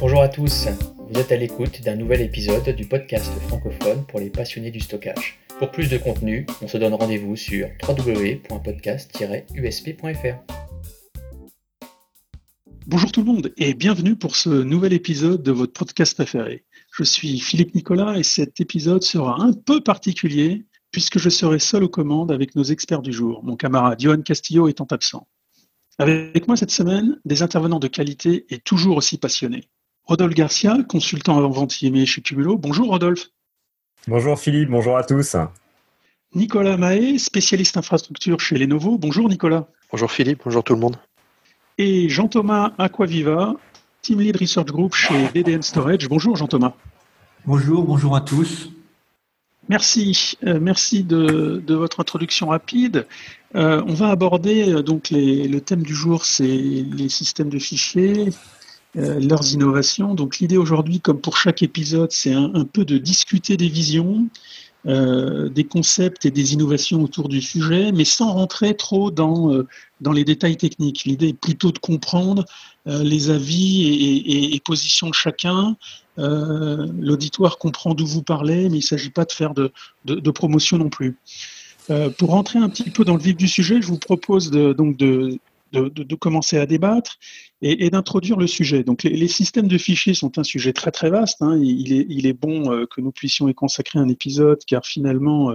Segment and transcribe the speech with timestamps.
[0.00, 0.66] Bonjour à tous,
[1.08, 5.38] vous êtes à l'écoute d'un nouvel épisode du podcast francophone pour les passionnés du stockage.
[5.60, 10.54] Pour plus de contenu, on se donne rendez-vous sur www.podcast-usp.fr.
[12.88, 16.64] Bonjour tout le monde et bienvenue pour ce nouvel épisode de votre podcast préféré.
[16.92, 21.84] Je suis Philippe Nicolas et cet épisode sera un peu particulier puisque je serai seul
[21.84, 25.28] aux commandes avec nos experts du jour, mon camarade Johan Castillo étant absent.
[25.98, 29.68] Avec moi cette semaine, des intervenants de qualité et toujours aussi passionnés.
[30.06, 32.58] Rodolphe Garcia, consultant avant vente IME chez Cumulo.
[32.58, 33.30] Bonjour Rodolphe.
[34.06, 35.34] Bonjour Philippe, bonjour à tous.
[36.34, 38.98] Nicolas Mahé, spécialiste infrastructure chez Lenovo.
[38.98, 39.66] Bonjour Nicolas.
[39.90, 40.98] Bonjour Philippe, bonjour tout le monde.
[41.78, 43.54] Et Jean-Thomas Aquaviva,
[44.02, 46.06] Team Lead Research Group chez DDN Storage.
[46.06, 46.74] Bonjour Jean-Thomas.
[47.46, 48.70] Bonjour, bonjour à tous.
[49.70, 53.06] Merci, euh, merci de, votre introduction rapide.
[53.54, 58.28] Euh, on va aborder euh, donc le thème du jour, c'est les systèmes de fichiers,
[58.94, 60.14] leurs innovations.
[60.14, 64.28] Donc l'idée aujourd'hui, comme pour chaque épisode, c'est un, peu de discuter des visions,
[64.84, 69.64] des concepts et des innovations autour du sujet, mais sans rentrer trop dans,
[70.00, 71.04] dans les détails techniques.
[71.04, 72.44] L'idée est plutôt de comprendre
[72.86, 75.76] les avis et, et, positions de chacun,
[76.18, 80.78] euh, l'auditoire comprend d'où vous parlez, mais il ne s'agit pas de faire de, promotion
[80.78, 81.16] non plus.
[81.90, 84.72] Euh, pour rentrer un petit peu dans le vif du sujet, je vous propose de,
[84.72, 85.38] donc de,
[86.16, 87.18] commencer à débattre
[87.62, 88.84] et, d'introduire le sujet.
[88.84, 91.42] Donc, les, systèmes de fichiers sont un sujet très très vaste.
[91.42, 91.58] Hein.
[91.60, 95.54] Il, est, bon euh, que nous puissions y consacrer un épisode, car finalement,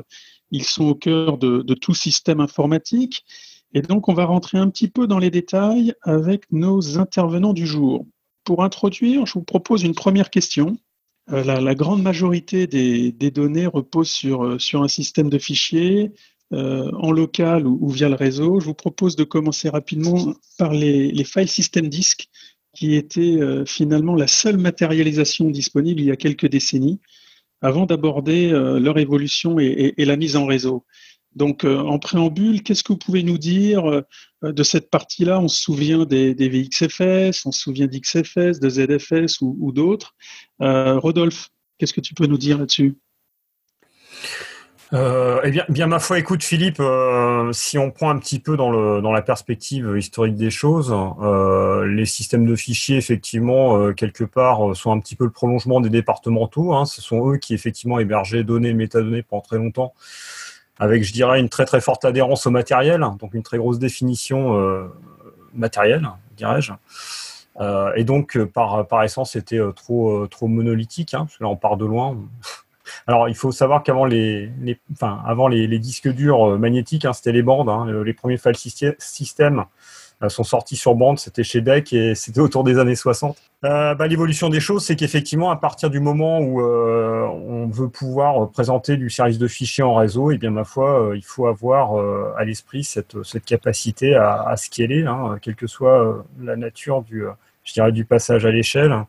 [0.51, 3.25] ils sont au cœur de, de tout système informatique.
[3.73, 7.67] Et donc, on va rentrer un petit peu dans les détails avec nos intervenants du
[7.67, 8.05] jour
[8.49, 10.79] pour introduire, je vous propose une première question.
[11.31, 16.11] Euh, la, grande majorité des, données euh, sur, un système de fichiers
[16.53, 18.59] euh, en local ou, via le réseau.
[18.59, 22.27] Je vous propose de commencer rapidement par les, les file system disk,
[22.75, 26.99] qui étaient finalement la seule matérialisation disponible il y a quelques décennies,
[27.61, 30.85] avant d'aborder leur évolution et, la mise en réseau.
[31.35, 34.01] Donc, euh, en préambule, qu'est-ce que vous pouvez nous dire euh,
[34.41, 35.39] de cette partie-là?
[35.39, 40.15] On se souvient des, VXFS, on se souvient d'XFS, de ZFS ou, d'autres.
[40.61, 42.97] Euh, Rodolphe, qu'est-ce que tu peux nous dire là-dessus?
[44.91, 46.81] Eh bien, bien, ma foi, écoute Philippe,
[47.51, 50.95] si on prend un petit peu dans, le, dans la perspective historique des choses,
[51.85, 56.73] les systèmes de fichiers, effectivement, quelque part, sont un petit peu le prolongement des départementaux.
[56.73, 56.85] Hein.
[56.85, 59.93] Ce sont eux qui, effectivement, hébergeaient données, métadonnées pendant très longtemps
[60.79, 64.55] avec, je dirais, une très très forte adhérence au matériel, donc une très grosse définition
[64.55, 64.87] euh,
[65.53, 66.71] matérielle, dirais-je.
[67.59, 71.49] Euh, et donc, euh, par, par essence, c'était trop, trop monolithique, hein, parce que là,
[71.49, 72.17] on part de loin.
[73.07, 74.49] Alors, il faut savoir qu'avant les,
[75.79, 77.69] disques durs magnétiques, hein, c'était les bandes.
[77.69, 78.55] Hein, les premiers file
[78.99, 79.65] systèmes
[80.21, 83.37] euh, sont sortis sur bande, c'était chez DEC et c'était autour des années 60.
[83.63, 87.87] Euh, bah, L'évolution des choses, c'est qu'effectivement, à partir du moment où euh, on veut
[87.87, 91.95] pouvoir présenter du service de fichiers en réseau, eh bien ma foi, il faut avoir
[92.37, 98.45] à l'esprit cette, capacité à, à scaler, hein, quelle que soit la nature du passage
[98.45, 99.05] à l'échelle.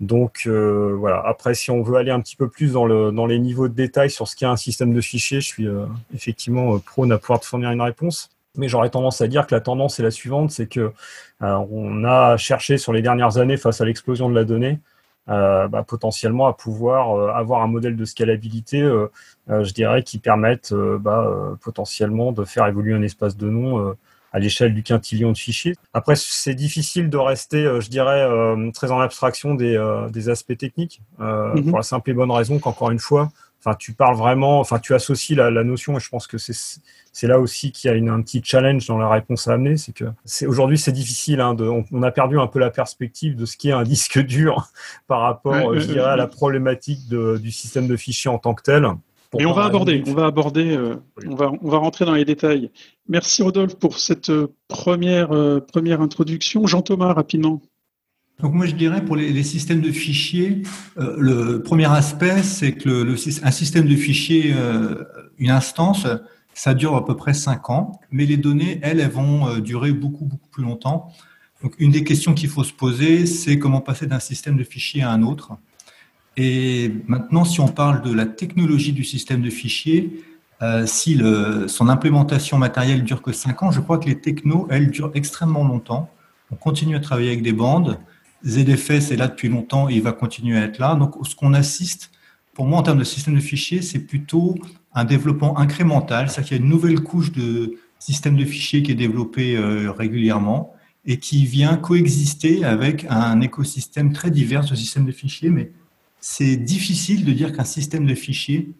[0.00, 1.22] Donc voilà.
[1.24, 3.74] Après, si on veut aller un petit peu plus dans, le, dans les niveaux de
[3.74, 5.68] détail sur ce qu'est un système de fichiers, je suis
[6.14, 9.60] effectivement prône à pouvoir te fournir une réponse mais j'aurais tendance à dire que la
[9.60, 10.92] tendance est la suivante, c'est que
[11.42, 14.80] euh, on a cherché sur les dernières années, face à l'explosion de la donnée,
[15.28, 18.80] euh, bah, potentiellement à pouvoir euh, avoir un modèle de scalabilité,
[19.48, 23.94] je dirais, qui permette bah, potentiellement de faire évoluer un espace de nom
[24.36, 25.74] à l'échelle du quintillion de fichiers.
[25.94, 28.28] Après, c'est difficile de rester, je dirais,
[28.74, 29.82] très en abstraction des,
[30.12, 31.68] des aspects techniques, mm-hmm.
[31.70, 33.30] pour la simple et bonne raison qu'encore une fois,
[33.66, 37.26] enfin, tu parles vraiment, enfin, tu associes la, la notion, et je pense que c'est
[37.26, 39.92] là aussi qu'il y a une, un petit challenge dans la réponse à amener, c'est
[39.92, 40.04] que
[40.46, 43.70] aujourd'hui c'est difficile, hein, de, on, a perdu un peu la perspective de ce qui
[43.70, 44.68] est un disque dur
[45.06, 48.62] par rapport, je dirais, à la problématique de, du système de fichiers en tant que
[48.62, 48.86] tel.
[49.38, 52.24] Et on va aborder, on va aborder, euh, on va, on va rentrer dans les
[52.24, 52.70] détails.
[53.08, 56.66] Merci Rodolphe pour cette euh, première, euh, première introduction.
[56.66, 57.60] Jean-Thomas, rapidement.
[58.40, 60.62] Donc moi je dirais pour les, systèmes de fichiers,
[60.98, 65.04] euh, le premier aspect c'est que le, un système de fichiers, euh,
[65.38, 66.06] une instance,
[66.52, 70.26] ça dure à peu près 5 ans, mais les données, elles, elles vont durer beaucoup
[70.26, 71.10] beaucoup plus longtemps.
[71.62, 75.02] Donc une des questions qu'il faut se poser, c'est comment passer d'un système de fichiers
[75.02, 75.52] à un autre.
[76.36, 80.22] Et maintenant, si on parle de la technologie du système de fichiers,
[80.86, 84.90] si le, son implémentation matérielle dure que 5 ans, je crois que les technos, elles,
[84.90, 86.10] durent extrêmement longtemps.
[86.50, 87.98] On continue à travailler avec des bandes.
[88.46, 90.94] ZFS est là depuis longtemps et il va continuer à être là.
[90.94, 92.10] Donc, ce qu'on assiste,
[92.54, 94.56] pour moi, en termes de système de fichiers, c'est plutôt
[94.94, 98.92] un développement incrémental, c'est-à-dire qu'il y a une nouvelle couche de système de fichiers qui
[98.92, 100.72] est développée euh, régulièrement.
[101.08, 105.50] et qui vient coexister avec un écosystème très divers de systèmes de fichiers.
[105.50, 105.70] Mais
[106.20, 108.70] c'est difficile de dire qu'un système de fichiers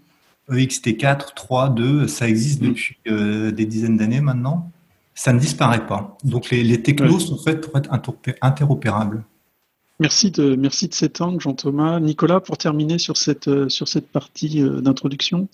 [0.50, 2.68] EXT4, 3, 2, ça existe mm.
[2.68, 4.70] depuis euh, des dizaines d'années maintenant.
[5.14, 6.16] Ça ne disparaît pas.
[6.24, 7.90] Donc les, les technos sont faits pour être
[8.42, 9.24] interopérables.
[9.98, 12.00] Merci de, merci de cet angle, Jean-Thomas.
[12.00, 15.48] Nicolas, pour terminer sur cette, euh, sur cette partie euh, d'introduction.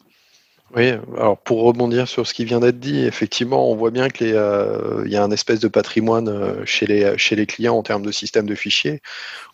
[0.74, 0.88] Oui,
[1.18, 5.06] alors pour rebondir sur ce qui vient d'être dit, effectivement, on voit bien qu'il euh,
[5.06, 8.46] y a un espèce de patrimoine chez les, chez les clients en termes de système
[8.46, 9.02] de fichiers.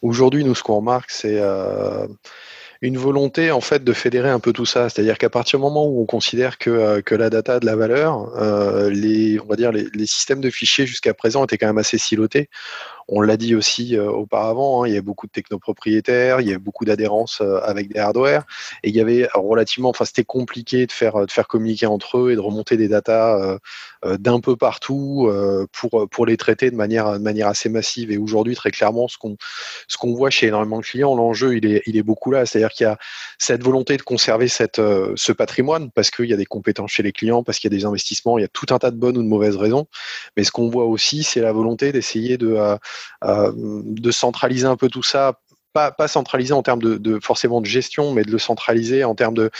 [0.00, 1.40] Aujourd'hui, nous, ce qu'on remarque, c'est
[2.80, 4.88] une volonté en fait de fédérer un peu tout ça.
[4.88, 7.74] C'est-à-dire qu'à partir du moment où on considère que, que la data a de la
[7.74, 8.30] valeur,
[8.88, 11.98] les, on va dire les, les systèmes de fichiers jusqu'à présent étaient quand même assez
[11.98, 12.48] silotés.
[13.08, 16.52] On l'a dit aussi euh, auparavant, hein, il y a beaucoup de technopropriétaires, il y
[16.52, 18.44] a beaucoup d'adhérence euh, avec des hardware,
[18.82, 22.32] et il y avait relativement, enfin c'était compliqué de faire de faire communiquer entre eux
[22.32, 23.58] et de remonter des datas
[24.04, 25.30] euh, d'un peu partout
[25.72, 28.10] pour pour les traiter de manière de manière assez massive.
[28.10, 29.36] Et aujourd'hui, très clairement, ce qu'on
[29.88, 32.70] ce qu'on voit chez énormément de clients, l'enjeu il est il est beaucoup là, c'est-à-dire
[32.70, 32.98] qu'il y a
[33.38, 34.80] cette volonté de conserver cette
[35.16, 37.78] ce patrimoine parce qu'il y a des compétences chez les clients, parce qu'il y a
[37.78, 39.86] des investissements, il y a tout un tas de bonnes ou de mauvaises raisons.
[40.36, 42.76] Mais ce qu'on voit aussi, c'est la volonté d'essayer de euh,
[43.22, 45.40] de centraliser un peu tout ça
[45.96, 49.50] pas, centraliser en termes de, forcément de gestion, mais de le centraliser en termes de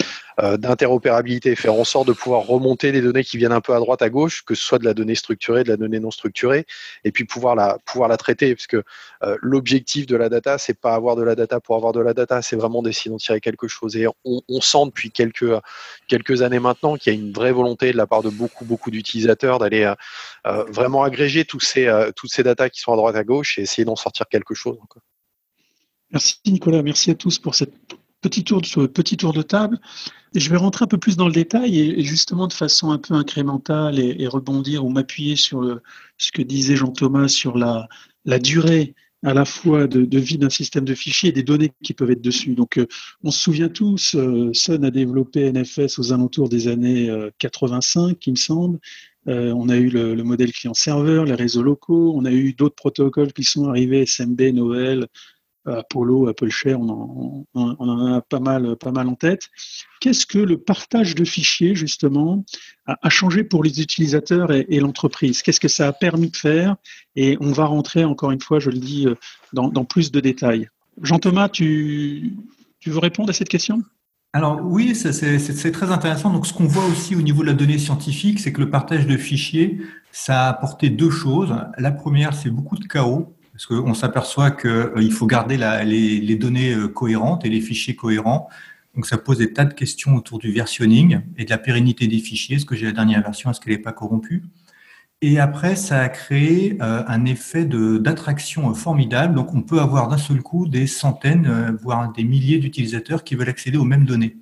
[0.41, 3.79] euh, d'interopérabilité, faire en sorte de pouvoir remonter les données qui viennent un peu à
[3.81, 6.65] droite, à gauche, que ce soit de la donnée structurée, de la donnée non structurée,
[7.05, 8.83] et puis pouvoir la pouvoir la traiter, parce que
[9.25, 12.15] euh, l'objectif de la data, c'est pas avoir de la data pour avoir de la
[12.15, 13.97] data, c'est vraiment d'essayer d'en tirer quelque chose.
[13.97, 15.53] Et on, sent depuis quelques
[16.09, 18.91] quelques années maintenant qu'il y a une vraie volonté de la part de beaucoup beaucoup
[18.91, 19.93] d'utilisateurs d'aller
[20.47, 23.63] euh, vraiment agréger tous ces toutes ces datas qui sont à droite à gauche et
[23.63, 24.77] essayer d'en sortir quelque chose.
[26.13, 27.55] Merci Nicolas, merci à tous pour
[28.45, 29.79] tour ce petit tour de table.
[30.35, 33.15] Je vais rentrer un peu plus dans le détail et, justement de façon un peu
[33.15, 35.81] incrémentale et, rebondir ou m'appuyer sur
[36.17, 37.89] ce que disait Jean-Thomas sur la,
[38.25, 38.95] la durée
[39.25, 42.23] à la fois de, vie d'un système de fichiers et des données qui peuvent être
[42.23, 42.55] dessus.
[42.55, 42.87] Donc, euh,
[43.25, 48.15] on se souvient tous, euh, Sun a développé NFS aux alentours des années 85, euh,
[48.27, 48.79] il me semble.
[49.27, 53.33] on a eu le, le modèle client-serveur, les réseaux locaux, on a eu d'autres protocoles
[53.33, 55.07] qui sont arrivés, SMB, Noël,
[55.69, 59.49] Apollo, Apple Share, on en, a pas mal, pas mal en tête.
[60.01, 62.45] Qu'est-ce que le partage de fichiers, justement,
[62.87, 65.43] a, changé pour les utilisateurs et, l'entreprise?
[65.43, 66.77] Qu'est-ce que ça a permis de faire?
[67.17, 69.15] Et on va rentrer, encore une fois, je le dis, euh,
[69.53, 70.69] dans, plus de détails.
[71.03, 72.37] Jean-Thomas, tu,
[72.81, 73.83] tu veux répondre à cette question?
[74.35, 76.31] Alors oui, c'est très intéressant.
[76.31, 79.07] Donc ce qu'on voit aussi au niveau de la donnée scientifique, c'est que le partage
[79.07, 79.81] de fichiers,
[80.13, 81.55] ça a apporté deux choses.
[81.79, 86.73] La première, c'est beaucoup de chaos parce qu'on s'aperçoit qu'il euh, faut garder les, données
[86.73, 88.49] euh, cohérentes et les fichiers cohérents.
[88.95, 92.21] Donc ça pose des tas de questions autour du versionning et de la pérennité des
[92.21, 92.57] fichiers.
[92.57, 93.51] Est-ce que j'ai la dernière version?
[93.51, 94.45] Est-ce qu'elle n'est pas corrompue?
[95.23, 99.35] Et après, ça a créé euh, un effet d'attraction formidable.
[99.35, 103.49] Donc on peut avoir d'un seul coup des centaines, voire des milliers d'utilisateurs qui veulent
[103.49, 104.37] accéder aux mêmes données.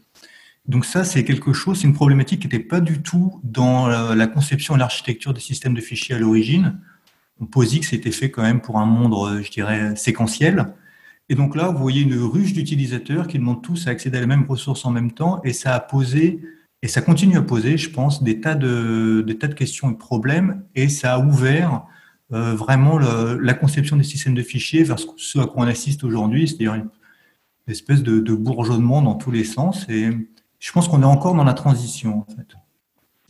[0.67, 4.27] Donc ça, c'est quelque chose, c'est une problématique qui n'était pas du tout dans la
[4.27, 6.79] conception et l'architecture des systèmes de fichiers à l'origine
[7.41, 10.75] on que c'était fait quand même pour un monde, euh, je dirais, séquentiel.
[11.29, 14.27] Et donc là, vous voyez une ruche d'utilisateurs qui demandent tous à accéder à la
[14.27, 16.41] même ressource en même temps, et ça a posé,
[16.83, 19.93] et ça continue à poser, je pense, des tas de, des tas de questions et
[19.93, 21.85] de problèmes, et ça a ouvert
[22.33, 26.49] euh, vraiment la conception des systèmes de fichiers vers ce à quoi on assiste aujourd'hui,
[26.49, 26.89] c'est-à-dire une
[27.69, 29.87] espèce de, de, bourgeonnement dans tous les sens.
[29.89, 30.11] Et
[30.59, 32.57] je pense qu'on est encore dans la transition, en fait.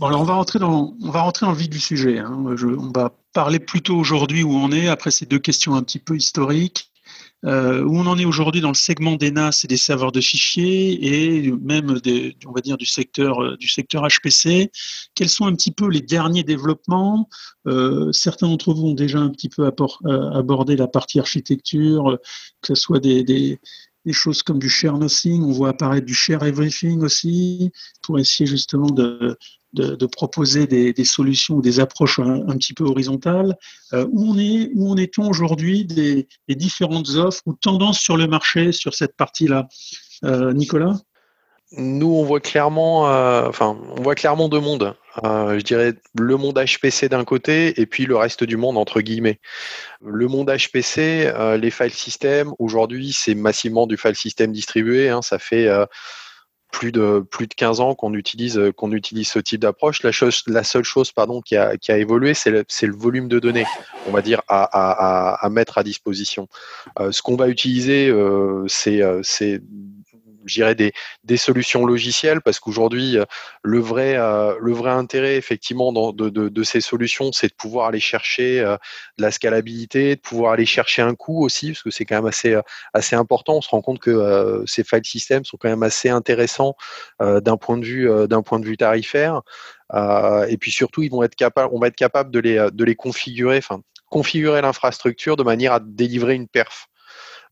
[0.02, 2.18] Alors on va rentrer dans, on le vif du sujet.
[2.18, 2.30] Hein.
[2.34, 6.16] on va parler plutôt aujourd'hui où on est, après ces deux questions un petit peu
[6.16, 6.90] historiques.
[7.44, 10.20] Euh, où on en est aujourd'hui dans le segment des NAS et des serveurs de
[10.20, 14.72] fichiers et même des, on va dire du secteur euh, du secteur HPC.
[15.14, 17.28] Quels sont un petit peu les derniers développements?
[17.66, 22.18] Euh, Certains d'entre vous ont déjà un petit peu abordé la partie architecture,
[22.62, 23.60] que ce soit des, des,
[24.06, 27.70] des choses comme du share nothing, on voit apparaître du share everything aussi,
[28.02, 29.36] pour essayer justement de,
[29.76, 33.56] de, proposer des, solutions ou des approches un, petit peu horizontales.
[33.92, 38.26] Euh, où on est, où en est-on aujourd'hui des, différentes offres ou tendances sur le
[38.26, 39.68] marché sur cette partie-là?
[40.24, 40.96] Euh, Nicolas?
[41.72, 44.94] Nous, on voit clairement, euh, enfin, on voit clairement deux mondes.
[45.24, 49.40] je dirais le monde HPC d'un côté et puis le reste du monde entre guillemets.
[50.00, 55.08] Le monde HPC, les file systems, aujourd'hui, c'est massivement du file system distribué.
[55.08, 55.68] Hein, ça fait
[56.78, 60.02] plus de plus de 15 ans qu'on utilise qu'on utilise ce type d'approche.
[60.02, 62.64] La chose, la seule chose pardon qui a, évolué, c'est le,
[62.94, 63.64] volume de données,
[64.06, 66.48] on va dire à mettre à disposition.
[67.00, 69.62] Euh, ce qu'on va utiliser, euh, c'est
[70.46, 70.92] euh, dirais des,
[71.24, 73.18] des solutions logicielles, parce qu'aujourd'hui,
[73.62, 78.60] le vrai, le vrai intérêt effectivement de, de, ces solutions, c'est de pouvoir aller chercher
[78.60, 82.26] de la scalabilité, de pouvoir aller chercher un coût aussi, parce que c'est quand même
[82.26, 82.58] assez,
[82.94, 83.56] assez important.
[83.56, 86.74] On se rend compte que ces file systems sont quand même assez intéressants
[87.20, 89.42] d'un point de vue, d'un point de vue tarifaire.
[89.94, 92.94] et puis surtout, ils vont être capables, on va être capable de les, de les
[92.94, 96.88] configurer, enfin configurer l'infrastructure de manière à délivrer une perf.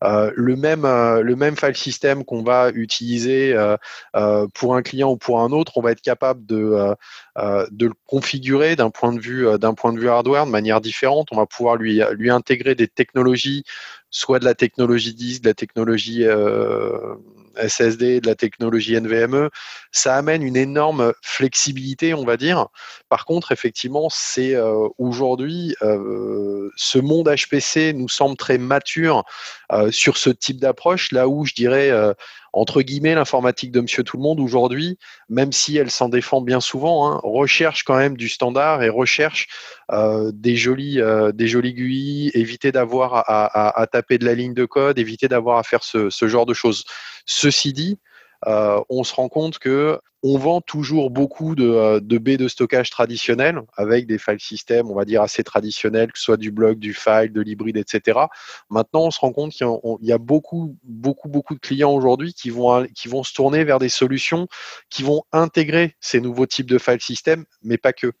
[0.05, 5.11] Euh, le même euh, le même file system qu'on va utiliser euh, pour un client
[5.11, 6.95] ou pour un autre, on va être capable de
[7.71, 11.29] de le configurer d'un point de vue d'un point de vue hardware de manière différente.
[11.31, 13.63] On va pouvoir lui lui intégrer des technologies,
[14.09, 16.25] soit de la technologie disque, de la technologie
[17.57, 19.49] SSD, de la technologie NVMe,
[19.91, 22.67] ça amène une énorme flexibilité, on va dire.
[23.09, 29.23] Par contre, effectivement, c'est euh, aujourd'hui, euh, ce monde HPC nous semble très mature
[29.71, 31.91] euh, sur ce type d'approche, là où je dirais
[32.55, 34.97] entre guillemets, l'informatique de Monsieur Tout le Monde aujourd'hui,
[35.27, 39.47] même si elle s'en défend bien souvent, hein, recherche quand même du standard et recherche
[39.91, 44.65] euh, des jolis euh, des jolis GUI, éviter d'avoir à, taper de la ligne de
[44.65, 46.85] code, éviter d'avoir à faire ce genre de choses.
[47.25, 47.99] Ceci dit,
[48.47, 52.47] euh, on se rend compte que on vend toujours beaucoup de, euh, de baies de
[52.47, 56.51] stockage traditionnels avec des file systems, on va dire assez traditionnels, que ce soit du
[56.51, 58.19] bloc, du file, de l'hybride, etc.
[58.71, 59.67] Maintenant, on se rend compte qu'il
[60.01, 63.77] y a beaucoup, beaucoup, beaucoup de clients aujourd'hui qui vont, qui vont se tourner vers
[63.77, 64.47] des solutions
[64.89, 68.11] qui vont intégrer ces nouveaux types de file systems, mais pas que.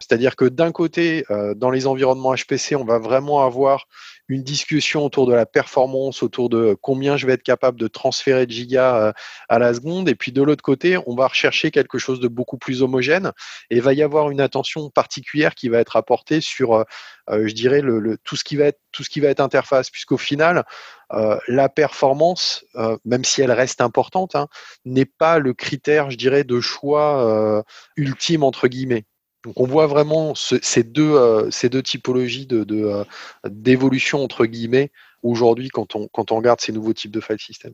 [0.00, 3.86] C'est-à-dire que d'un côté, euh, dans les environnements HPC, on va vraiment avoir
[4.30, 8.46] une discussion autour de la performance, autour de combien je vais être capable de transférer
[8.46, 9.12] de gigas euh,
[9.48, 10.08] à la seconde.
[10.08, 13.32] Et puis de l'autre côté, on va rechercher quelque chose de beaucoup plus homogène
[13.70, 16.84] et il va y avoir une attention particulière qui va être apportée sur, euh,
[17.28, 20.16] je dirais, le, tout ce qui va être tout ce qui va être interface, puisqu'au
[20.16, 20.64] final,
[21.46, 22.64] la performance,
[23.04, 24.48] même si elle reste importante, hein,
[24.84, 27.62] n'est pas le critère, je dirais, de choix
[27.96, 29.04] ultime entre guillemets.
[29.44, 33.04] Donc on voit vraiment ces, deux, euh, ces deux typologies de, euh,
[33.48, 34.92] d'évolution entre guillemets
[35.22, 37.72] aujourd'hui quand on, quand on regarde ces nouveaux types de file system.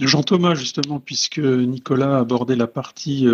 [0.00, 3.28] Jean-Thomas, justement, puisque Nicolas a abordé la partie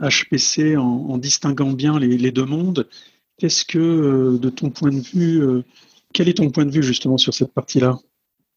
[0.00, 2.88] HPC euh, en, distinguant bien les, deux mondes,
[3.36, 5.64] qu'est-ce que, de ton point de vue,
[6.12, 7.98] quel est ton point de vue justement sur cette partie-là?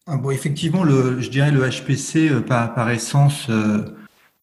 [0.06, 3.48] Ah bon, Effectivement, le, je dirais le HPC, par, par essence,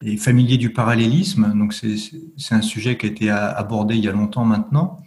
[0.02, 1.52] et familier du parallélisme.
[1.54, 4.98] Donc c'est un sujet qui a été abordé il y a longtemps maintenant.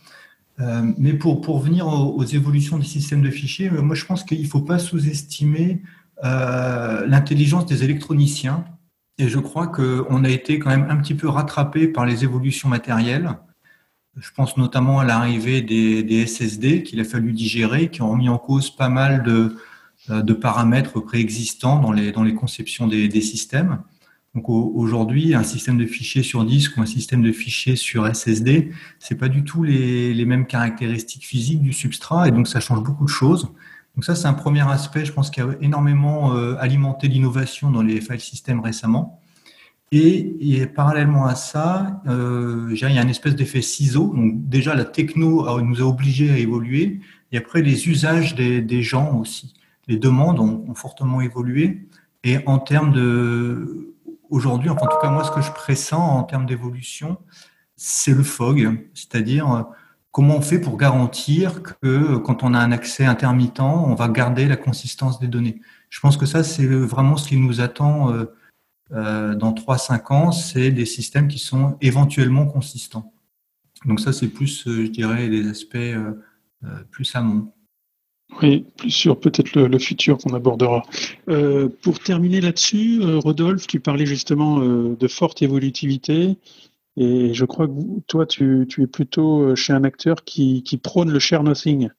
[0.60, 4.24] Euh, mais pour, pour venir aux, évolutions des systèmes de fichiers, euh, moi je pense
[4.24, 5.82] qu'il ne faut pas sous-estimer
[6.24, 8.66] euh, l'intelligence des électroniciens.
[9.18, 12.70] Et je crois qu'on a été quand même un petit peu rattrapé par les évolutions
[12.70, 13.30] matérielles.
[14.18, 18.30] Je pense notamment à l'arrivée des, des, SSD qu'il a fallu digérer, qui ont remis
[18.30, 19.56] en cause pas mal de,
[20.10, 23.80] de paramètres préexistants dans les, dans les conceptions des, des systèmes.
[24.36, 28.72] Donc aujourd'hui, un système de fichiers sur disque ou un système de fichiers sur SSD,
[28.98, 32.82] c'est pas du tout les, les, mêmes caractéristiques physiques du substrat et donc ça change
[32.82, 33.54] beaucoup de choses.
[33.96, 37.84] Donc ça, c'est un premier aspect, je pense, qui a énormément euh, alimenté l'innovation dans
[37.84, 39.20] les file systems récemment.
[39.92, 44.12] Et, et parallèlement à ça, euh, il y a une espèce d'effet ciseau.
[44.16, 47.02] Donc déjà, la techno nous a obligés à évoluer.
[47.32, 49.54] Et après, les usages des, des gens aussi.
[49.88, 51.88] Les demandes ont, ont fortement évolué.
[52.24, 53.93] Et en termes de
[54.34, 57.18] aujourd'hui, en tout cas moi, ce que je pressens en termes d'évolution,
[57.76, 59.62] c'est le FOG, c'est-à-dire euh,
[60.12, 64.48] comment on fait pour garantir que quand on a un accès intermittent, on va garder
[64.48, 65.62] la consistance des données.
[65.90, 68.26] Je pense que ça, c'est vraiment ce qui nous attend euh,
[68.92, 73.14] euh, dans 3-5 ans, c'est des systèmes qui sont éventuellement consistants.
[73.86, 75.78] Donc ça, c'est plus, je dirais, des aspects
[76.90, 77.52] plus amont.
[78.42, 80.84] Oui, plus sur peut-être le, futur qu'on abordera.
[81.30, 86.38] Euh, pour terminer là-dessus, euh, Rodolphe, tu parlais justement euh, de forte évolutivité.
[86.96, 87.74] Et je crois que
[88.08, 91.90] toi, tu, es plutôt chez un acteur qui, prône le share nothing.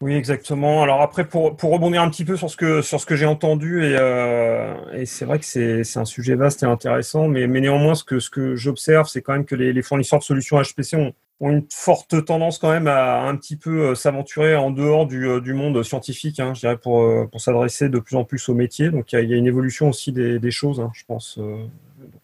[0.00, 0.82] Oui, exactement.
[0.82, 5.38] Alors après, pour, rebondir un petit peu sur ce que, j'ai entendu, et, c'est vrai
[5.38, 9.44] que c'est, un sujet vaste et intéressant, mais, néanmoins, ce que, j'observe, c'est quand même
[9.44, 11.12] que les fournisseurs de solutions HPC ont,
[11.42, 15.26] ont une forte tendance quand même à un petit peu euh, s'aventurer en dehors du,
[15.26, 18.48] euh, du monde scientifique, hein, je dirais, pour, euh, pour s'adresser de plus en plus
[18.48, 18.90] au métier.
[18.90, 21.40] Donc il y, a une évolution aussi des, choses, hein, je pense.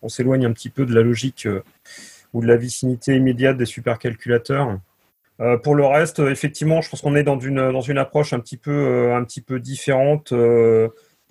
[0.02, 1.48] On s'éloigne un petit peu de la logique
[2.32, 4.78] ou de la vicinité immédiate des supercalculateurs.
[5.62, 8.56] Pour le reste, effectivement, je pense qu'on est dans une, dans une approche un petit
[8.56, 10.32] peu, un petit peu différente.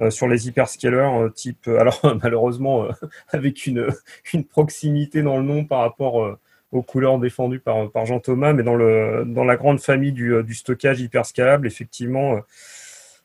[0.10, 2.88] Sur les hyperscalers type alors malheureusement
[3.30, 3.88] avec une,
[4.34, 6.38] une proximité dans le nom par rapport
[6.72, 10.44] aux couleurs défendues par, Jean Thomas, mais dans, le, dans la grande famille du, euh,
[10.52, 12.40] stockage hyperscalable, effectivement, euh,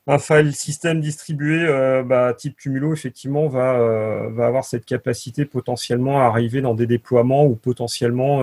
[0.07, 1.65] un file système distribué
[2.05, 7.45] bah, type Cumulo, effectivement, va, va avoir cette capacité potentiellement à arriver dans des déploiements
[7.45, 8.39] où potentiellement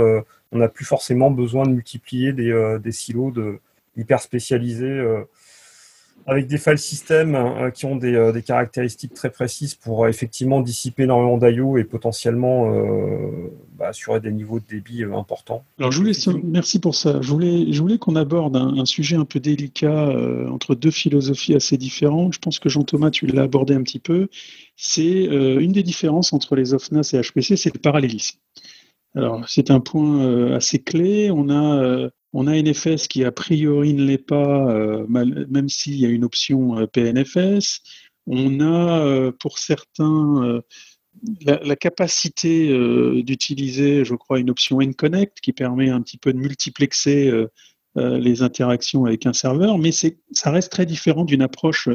[0.53, 3.61] on n'a plus forcément besoin de multiplier des, des silos de,
[3.95, 5.05] hyper spécialisés
[6.27, 10.61] avec des file systems euh, qui ont euh, des, caractéristiques très précises pour euh, effectivement
[10.61, 12.71] dissiper énormément d'IO et potentiellement
[13.79, 15.65] bah, assurer des niveaux de débit importants.
[15.79, 16.13] Alors je voulais,
[16.45, 17.21] merci pour ça.
[17.21, 20.15] Je voulais, je voulais qu'on aborde un, sujet un peu délicat
[20.51, 22.35] entre deux philosophies assez différentes.
[22.35, 24.29] Je pense que Jean-Thomas, tu l'as abordé un petit peu.
[24.77, 28.39] C'est une des différences entre les OFNAS et HPC, c'est le parallélisme.
[29.15, 31.31] Alors, c'est un point assez clé.
[31.31, 36.07] On a on a NFS qui a priori ne l'est pas, euh, même s'il y
[36.07, 37.81] a une option euh, PNFS.
[38.27, 40.63] On a euh, pour certains
[41.45, 42.69] la, capacité
[43.23, 47.33] d'utiliser, je crois, une option NConnect qui permet un petit peu de multiplexer
[47.97, 51.89] les interactions avec un serveur, mais ça reste très différent d'une approche,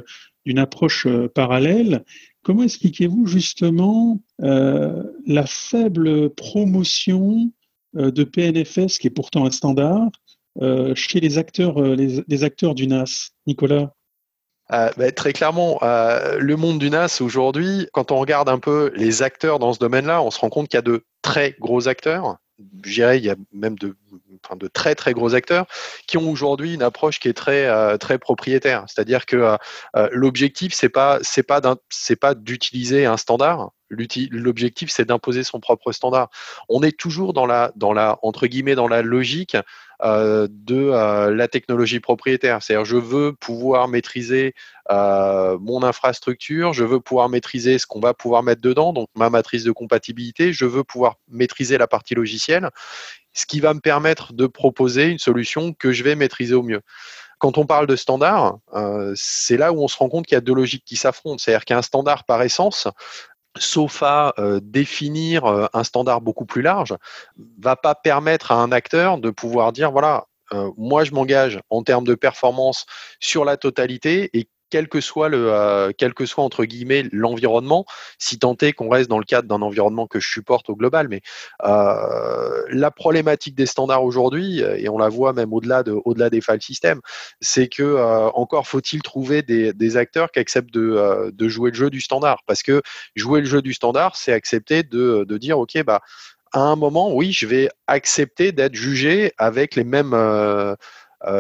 [0.46, 2.04] d'une approche parallèle.
[2.44, 7.52] Comment expliquez-vous justement la faible promotion
[7.94, 10.12] de PNFS, qui est pourtant un standard,
[10.96, 13.92] chez les acteurs, euh, les, acteurs du NAS, Nicolas
[14.72, 19.22] euh, bah, très clairement, le monde du NAS aujourd'hui, quand on regarde un peu les
[19.22, 22.38] acteurs dans ce domaine-là, on se rend compte qu'il y a de très gros acteurs.
[22.84, 23.96] Je dirais, il y a même de,
[24.56, 25.68] de très très gros acteurs
[26.08, 28.86] qui ont aujourd'hui une approche qui est très très propriétaire.
[28.88, 29.58] C'est-à-dire que
[30.12, 31.62] l'objectif c'est pas pas
[32.20, 33.70] pas d'utiliser un standard.
[33.90, 36.30] L'objectif c'est d'imposer son propre standard.
[36.70, 39.62] On est toujours dans la dans la entre guillemets dans la logique euh,
[40.04, 42.62] de euh, la technologie propriétaire.
[42.62, 44.54] C'est-à-dire, je veux pouvoir maîtriser
[44.92, 49.30] euh, mon infrastructure, je veux pouvoir maîtriser ce qu'on va pouvoir mettre dedans, donc ma
[49.30, 52.70] matrice de compatibilité, je veux pouvoir maîtriser la partie logicielle,
[53.34, 56.82] ce qui va me permettre de proposer une solution que je vais maîtriser au mieux.
[57.40, 58.60] Quand on parle de standard,
[59.16, 61.38] c'est là où on se rend compte qu'il y a deux logiques qui s'affrontent.
[61.38, 62.88] C'est-à-dire qu'un standard par essence
[63.58, 66.96] sauf à euh, définir euh, un standard beaucoup plus large,
[67.60, 71.84] va pas permettre à un acteur de pouvoir dire voilà, euh, moi je m'engage en
[71.84, 72.86] termes de performance
[73.20, 77.86] sur la totalité et quel que soit le, euh, quel que soit entre guillemets l'environnement,
[78.18, 81.08] si tant est qu'on reste dans le cadre d'un environnement que je supporte au global.
[81.08, 81.22] Mais
[81.64, 86.42] euh, la problématique des standards aujourd'hui, et on la voit même au-delà de, au-delà des
[86.42, 87.02] file systems,
[87.42, 92.02] c'est que euh, encore faut-il trouver des, acteurs qui acceptent de, jouer le jeu du
[92.02, 92.82] standard, parce que
[93.16, 96.02] jouer le jeu du standard, c'est accepter de, de dire ok bah
[96.52, 100.16] à un moment, oui, je vais accepter d'être jugé avec les mêmes,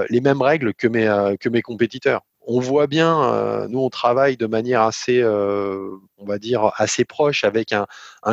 [0.09, 4.37] les mêmes règles que mes, que mes compétiteurs on voit bien, euh, nous on travaille
[4.37, 7.87] de manière assez, euh, on va dire, assez proche avec un,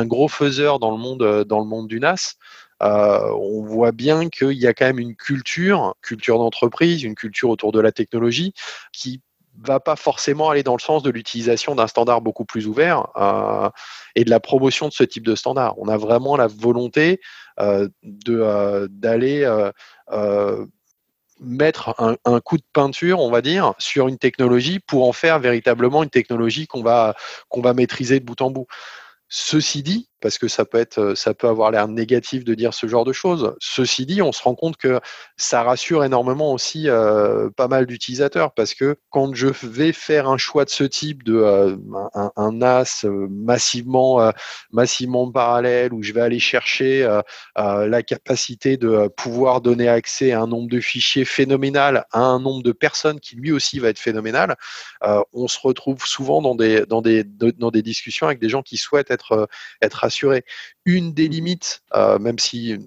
[0.05, 2.35] gros faiseur dans le monde, euh, dans du NAS.
[2.81, 7.71] on voit bien qu'il y a quand même une culture, culture d'entreprise, une culture autour
[7.71, 8.53] de la technologie
[8.91, 9.21] qui
[9.63, 13.07] va pas forcément aller dans le sens de l'utilisation d'un standard beaucoup plus ouvert
[14.15, 15.75] et de la promotion de ce type de standard.
[15.77, 17.21] On a vraiment la volonté
[18.03, 19.45] d'aller
[21.39, 26.03] mettre un, coup de peinture, on va dire, sur une technologie pour en faire véritablement
[26.03, 27.15] une technologie qu'on va,
[27.49, 28.67] qu'on va maîtriser de bout en bout.
[29.29, 32.73] Ceci dit, parce que ça peut être, euh, ça peut avoir l'air négatif de dire
[32.73, 33.53] ce genre de choses.
[33.59, 35.01] Ceci dit, on se rend compte que
[35.35, 40.37] ça rassure énormément aussi euh, pas mal d'utilisateurs parce que quand je vais faire un
[40.37, 41.75] choix de ce type de euh,
[42.13, 44.31] un, NAS massivement,
[44.71, 47.05] massivement parallèle où je vais aller chercher
[47.55, 52.63] la capacité de pouvoir donner accès à un nombre de fichiers phénoménal à un nombre
[52.63, 54.55] de personnes qui lui aussi va être phénoménal,
[55.01, 58.77] on se retrouve souvent dans des, dans des, dans des discussions avec des gens qui
[58.77, 59.49] souhaitent être,
[59.81, 60.05] être
[60.85, 62.77] une des limites, euh, même si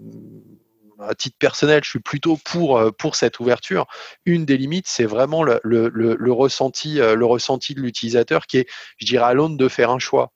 [0.99, 3.87] à titre personnel, je suis plutôt pour, euh, pour cette ouverture.
[4.25, 8.69] Une des limites, c'est vraiment le, le, ressenti, euh, le ressenti de l'utilisateur qui est,
[8.97, 10.33] je dirais, à l'aune de faire un choix.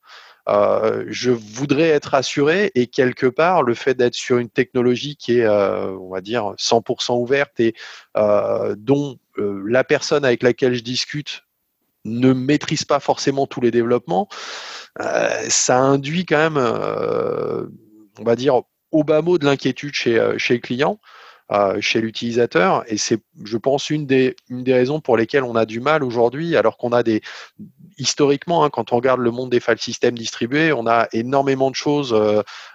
[0.47, 5.49] je voudrais être assuré et quelque part, le fait d'être sur une technologie qui est,
[5.49, 7.75] on va dire, 100% ouverte et
[8.77, 11.43] dont la personne avec laquelle je discute
[12.05, 14.29] ne maîtrise pas forcément tous les développements,
[15.01, 17.67] euh, ça induit quand même, euh,
[18.19, 20.99] on va dire, au bas mot de l'inquiétude chez, euh, chez le client.
[21.81, 22.85] Chez l'utilisateur.
[22.87, 26.05] Et c'est, je pense, une des, une des raisons pour lesquelles on a du mal
[26.05, 27.23] aujourd'hui, alors qu'on a des.
[27.99, 31.75] Historiquement, hein, quand on regarde le monde des file systems distribués, on a énormément de
[31.75, 32.13] choses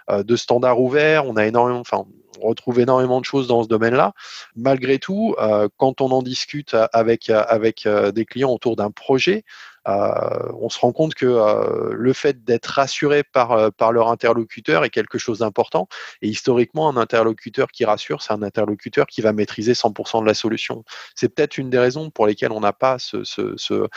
[0.08, 1.80] de standards ouverts, on a énormément.
[1.80, 2.04] Enfin,
[2.42, 4.12] on retrouve énormément de choses dans ce domaine-là.
[4.56, 5.34] Malgré tout,
[5.78, 9.44] quand on en discute avec, avec des clients autour d'un projet,
[9.86, 15.18] on se rend compte que le fait d'être rassuré par, par leur interlocuteur est quelque
[15.18, 15.88] chose d'important.
[16.22, 20.34] Et historiquement, un interlocuteur qui rassure, c'est un interlocuteur qui va maîtriser 100% de la
[20.34, 20.84] solution.
[21.14, 23.88] C'est peut-être une des raisons pour lesquelles on n'a pas ce,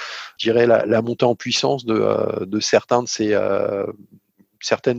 [0.46, 3.06] la, montée en puissance de, certaines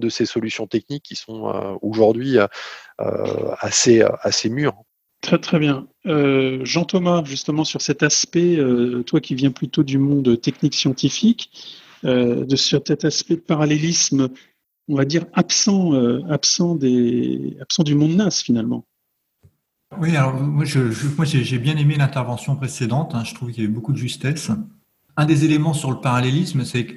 [0.01, 2.39] de ces solutions techniques qui sont aujourd'hui
[2.99, 4.83] assez mûres.
[5.21, 5.87] Très très bien.
[6.07, 11.51] Euh, Jean-Thomas, justement sur cet aspect, euh, toi qui viens plutôt du monde technique scientifique,
[12.05, 14.29] euh, de, sur cet aspect de parallélisme,
[14.89, 15.93] on va dire absent,
[16.29, 18.85] absent, des, absent du monde NAS finalement.
[20.01, 23.23] Oui, alors moi, j'ai bien aimé l'intervention précédente, hein.
[23.25, 24.51] je trouve qu'il y avait beaucoup de justesse.
[25.17, 26.95] Un des éléments sur le parallélisme, c'est que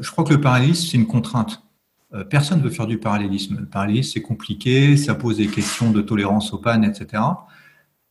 [0.00, 1.64] je crois que le parallélisme, c'est une contrainte.
[2.30, 3.56] personne ne veut faire du parallélisme.
[3.60, 7.22] Le parallélisme, c'est compliqué, ça pose des questions de tolérance aux pannes, etc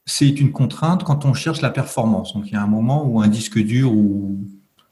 [0.06, 2.34] c'est une contrainte quand on cherche la performance.
[2.34, 4.40] Donc, il y a un moment où un disque dur ou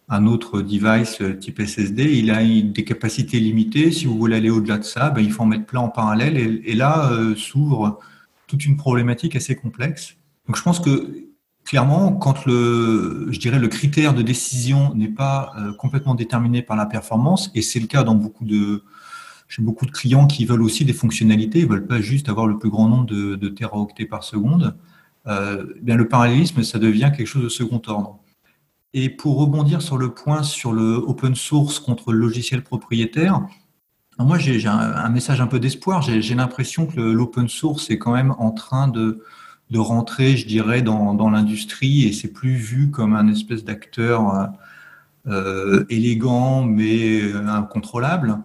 [0.10, 3.92] un autre device type SSD, il a des capacités limitées.
[3.92, 6.62] Si vous voulez aller au-delà de ça, ben, il faut en mettre plein en parallèle.
[6.66, 8.00] Et, là euh, s'ouvre
[8.48, 10.16] toute une problématique assez complexe.
[10.48, 11.30] Donc, je pense que
[11.64, 16.76] clairement, quand le, je dirais, le critère de décision n'est pas euh, complètement déterminé par
[16.76, 18.84] la performance, et c'est le cas dans beaucoup de,
[19.60, 22.72] beaucoup de clients qui veulent aussi des fonctionnalités, ils veulent pas juste avoir le plus
[22.72, 24.76] grand nombre de, de teraoctets par seconde.
[25.28, 28.20] Euh, eh bien le parallélisme, ça devient quelque chose de second ordre.
[28.94, 33.42] Et pour rebondir sur le point sur le open source contre le logiciel propriétaire,
[34.18, 36.02] moi j'ai un, message un peu d'espoir.
[36.02, 39.24] J'ai l'impression que l'open source est quand même en train de,
[39.70, 44.50] de rentrer, je dirais, dans, dans l'industrie et c'est plus vu comme un espèce d'acteur
[45.28, 48.38] euh, élégant mais euh, incontrôlable.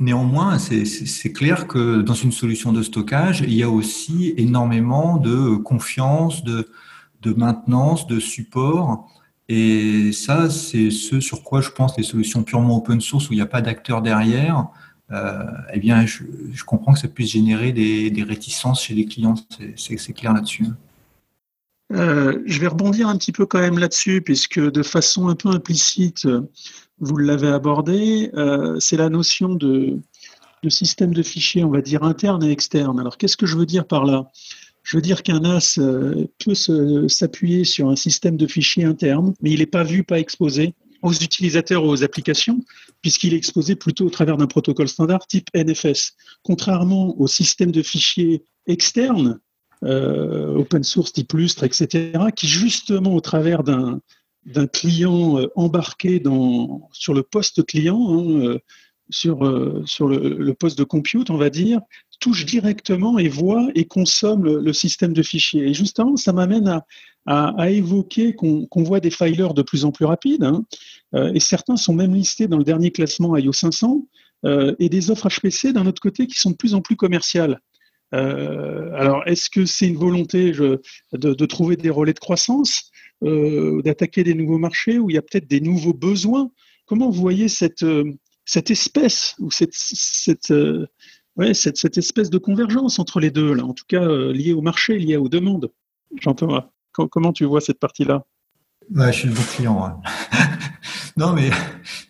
[0.00, 5.54] Néanmoins, c'est clair que dans une solution de stockage, il y a aussi énormément de
[5.56, 6.66] confiance, de,
[7.36, 9.08] maintenance, de support.
[9.48, 13.36] Et ça, c'est ce sur quoi je pense les solutions purement open source où il
[13.36, 14.66] n'y a pas d'acteur derrière.
[15.12, 16.24] Euh, eh bien, je,
[16.64, 19.34] comprends que ça puisse générer des, des réticences chez les clients.
[19.76, 20.66] C'est clair là-dessus.
[21.92, 25.50] Euh, je vais rebondir un petit peu quand même là-dessus, puisque de façon un peu
[25.50, 26.26] implicite,
[27.04, 29.98] vous l'avez abordé, euh, c'est la notion de,
[30.68, 32.98] système de fichiers, on va dire interne et externe.
[32.98, 34.30] Alors qu'est-ce que je veux dire par là?
[34.82, 36.54] Je veux dire qu'un NAS euh, peut
[37.08, 41.12] s'appuyer sur un système de fichiers interne, mais il n'est pas vu, pas exposé aux
[41.12, 42.64] utilisateurs ou aux applications,
[43.02, 46.14] puisqu'il est exposé plutôt au travers d'un protocole standard type NFS.
[46.42, 49.38] Contrairement au système de fichiers externe,
[49.84, 54.00] euh, open source type Lustre, etc., qui justement au travers d'un
[54.46, 56.22] d'un client euh, embarqué
[56.92, 58.58] sur le poste client, hein, euh,
[59.10, 61.80] sur, euh, le, poste de compute, on va dire,
[62.20, 65.68] touche directement et voit et consomme le, système de fichiers.
[65.68, 66.80] Et justement, ça m'amène
[67.26, 70.64] à, évoquer qu'on voit des filers de plus en plus rapides, hein,
[71.34, 74.06] et certains sont même listés dans le dernier classement IO 500,
[74.78, 77.60] et des offres HPC d'un autre côté qui sont de plus en plus commerciales.
[78.12, 82.90] alors, est-ce que c'est une volonté de, trouver des relais de croissance?
[83.22, 86.50] Euh, d'attaquer des nouveaux marchés, où il y a peut-être des nouveaux besoins.
[86.86, 88.04] Comment vous voyez cette, euh,
[88.44, 90.86] cette espèce ou cette, cette, euh,
[91.36, 94.60] ouais, cette, cette, espèce de convergence entre les deux, là, en tout cas liée au
[94.60, 95.70] marché, liée aux demandes?
[96.20, 98.24] Jean-Thomas, comment tu vois cette partie-là?
[98.90, 100.02] Bah, Je suis le bon client.
[101.16, 101.50] non, mais,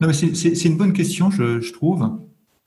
[0.00, 2.04] non, mais c'est une bonne question, je, je trouve.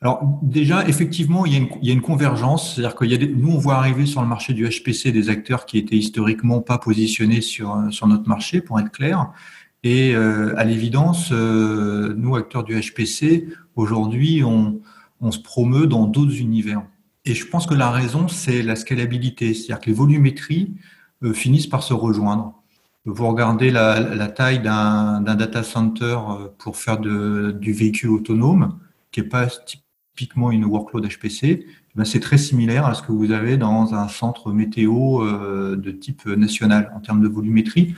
[0.01, 3.51] Alors déjà, effectivement, il y a une, il y a une convergence, c'est-à-dire des, nous
[3.51, 7.41] on voit arriver sur le marché du HPC des acteurs qui étaient historiquement pas positionnés
[7.41, 9.31] sur sur notre marché, pour être clair.
[9.83, 14.81] Et euh, à l'évidence, euh, nous acteurs du HPC, aujourd'hui, on,
[15.21, 16.83] on se promeut dans d'autres univers.
[17.25, 20.73] Et je pense que la raison, c'est la scalabilité, c'est-à-dire que les volumétries
[21.23, 22.53] euh, finissent par se rejoindre.
[23.05, 26.17] Vous regardez la, la taille d'un data center
[26.57, 28.77] pour faire de, du véhicule autonome,
[29.12, 29.47] qui est pas
[30.17, 33.93] typiquement une workload HPC, eh ben, c'est très similaire à ce que vous avez dans
[33.93, 37.93] un centre météo euh, de type national en termes de volumétrie.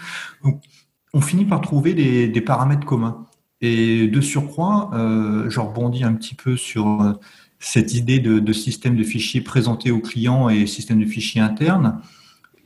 [1.14, 3.26] On finit par trouver des, paramètres communs.
[3.62, 7.14] Et de surcroît, euh, je rebondis un petit peu sur euh,
[7.60, 12.02] cette idée de, système de fichiers présenté aux clients et système de fichiers interne.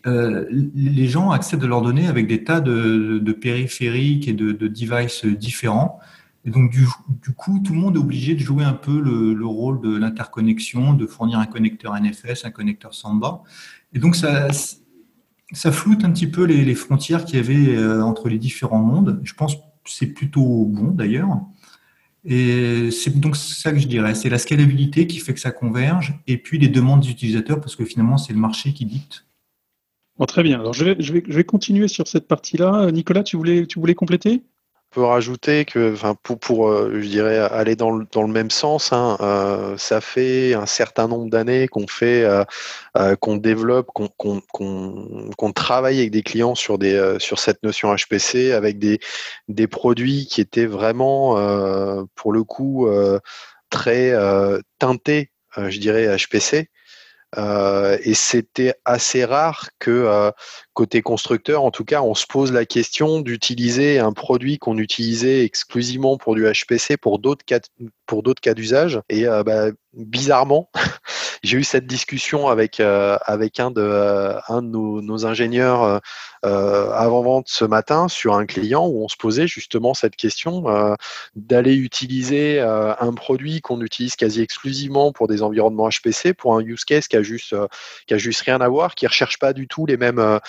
[0.06, 6.00] les gens acceptent de leur donner avec des tas de, périphériques et de devices différents.
[6.46, 6.86] Et donc, du,
[7.36, 11.08] coup, tout le monde est obligé de jouer un peu le, rôle de l'interconnexion, de
[11.08, 13.44] fournir un connecteur NFS, un connecteur Samba.
[13.94, 14.50] Et donc, ça,
[15.54, 19.22] ça floute un petit peu les, frontières qu'il y avait euh, entre les différents mondes.
[19.24, 21.30] Je pense que c'est plutôt bon d'ailleurs.
[22.26, 24.16] Et c'est donc ça que je dirais.
[24.16, 27.76] C'est la scalabilité qui fait que ça converge et puis les demandes des utilisateurs parce
[27.76, 29.26] que finalement, c'est le marché qui dicte.
[30.28, 30.60] Très bien.
[30.60, 32.92] Alors, je vais, je vais, je vais continuer sur cette partie-là.
[32.92, 34.44] Nicolas, tu voulais, tu voulais compléter?
[34.94, 35.96] Peut rajouter que,
[36.36, 41.08] pour, euh, je dirais, aller dans le, même sens, hein, euh, ça fait un certain
[41.08, 47.40] nombre d'années qu'on fait, euh, qu'on développe, qu'on travaille avec des clients sur des sur
[47.40, 51.36] cette notion HPC avec des produits qui étaient vraiment,
[52.16, 52.88] pour le coup,
[53.70, 54.14] très
[54.80, 56.70] teintés, je dirais, HPC.
[57.38, 60.32] Euh, et c'était assez rare que euh,
[60.74, 65.44] côté constructeur, en tout cas, on se pose la question d'utiliser un produit qu'on utilisait
[65.44, 69.02] exclusivement pour du HPC pour d'autres cas, d'usage.
[69.10, 70.70] Et euh, bah, bizarrement,
[71.44, 76.02] j'ai eu cette discussion avec euh, avec un de euh, nos, ingénieurs
[76.46, 80.66] euh, avant vente ce matin sur un client où on se posait justement cette question
[81.36, 86.86] d'aller utiliser un produit qu'on utilise quasi exclusivement pour des environnements HPC pour un use
[86.86, 87.56] case qui a juste
[88.42, 90.40] rien à voir, qui recherche pas du tout les mêmes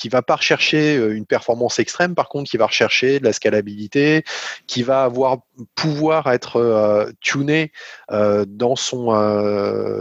[0.00, 4.24] qui va pas rechercher une performance extrême, par contre, qui va rechercher de la scalabilité,
[4.66, 5.40] qui va avoir
[5.74, 7.70] pouvoir être tuné
[8.08, 9.12] dans son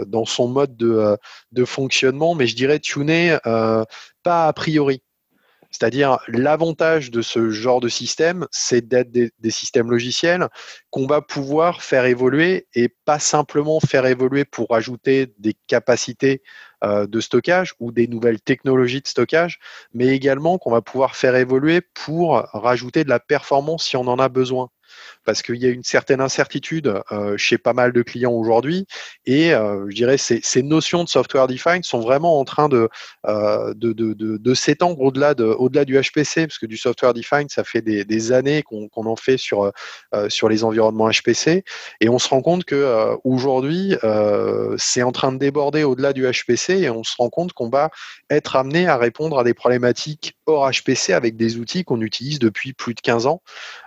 [0.08, 1.18] dans son mode de,
[1.52, 5.04] de fonctionnement, mais je dirais tuné pas a priori.
[5.72, 10.48] C'est-à-dire, l'avantage de ce genre de système, c'est d'être des, systèmes logiciels
[10.90, 16.42] qu'on va pouvoir faire évoluer et pas simplement faire évoluer pour ajouter des capacités
[16.84, 19.60] euh, de stockage ou des nouvelles technologies de stockage,
[19.94, 24.20] mais également qu'on va pouvoir faire évoluer pour rajouter de la performance si on en
[24.20, 24.70] a besoin
[25.26, 28.88] parce qu'il y a une certaine incertitude euh, chez pas mal de clients aujourd'hui.
[29.26, 32.90] Et euh, je dirais ces, ces notions de software defined sont vraiment en train de,
[33.28, 33.74] euh,
[34.54, 38.64] s'étendre au-delà de, au-delà du HPC, parce que du software defined, ça fait des, années
[38.64, 39.72] qu'on, en fait sur,
[40.50, 41.64] les environnements HPC.
[42.02, 43.96] Et on se rend compte que aujourd'hui,
[44.78, 47.90] c'est en train de déborder au-delà du HPC et on se rend compte qu'on va
[48.30, 52.74] être amené à répondre à des problématiques hors HPC avec des outils qu'on utilise depuis
[52.74, 53.42] plus de 15 ans,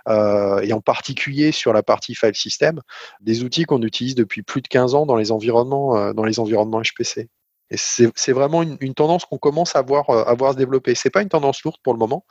[0.09, 1.02] et en particulier
[1.51, 2.81] sur la partie file system,
[3.21, 6.39] des outils qu'on utilise depuis plus de 15 ans dans les environnements, euh, dans les
[6.39, 7.29] environnements HPC.
[7.69, 10.93] Et c'est vraiment une, une, tendance qu'on commence à voir, euh, à voir se développer.
[10.93, 12.25] Ce n'est pas une tendance lourde pour le moment,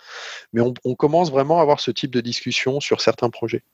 [0.53, 3.65] mais on, commence vraiment à avoir ce type de discussion sur certains projets.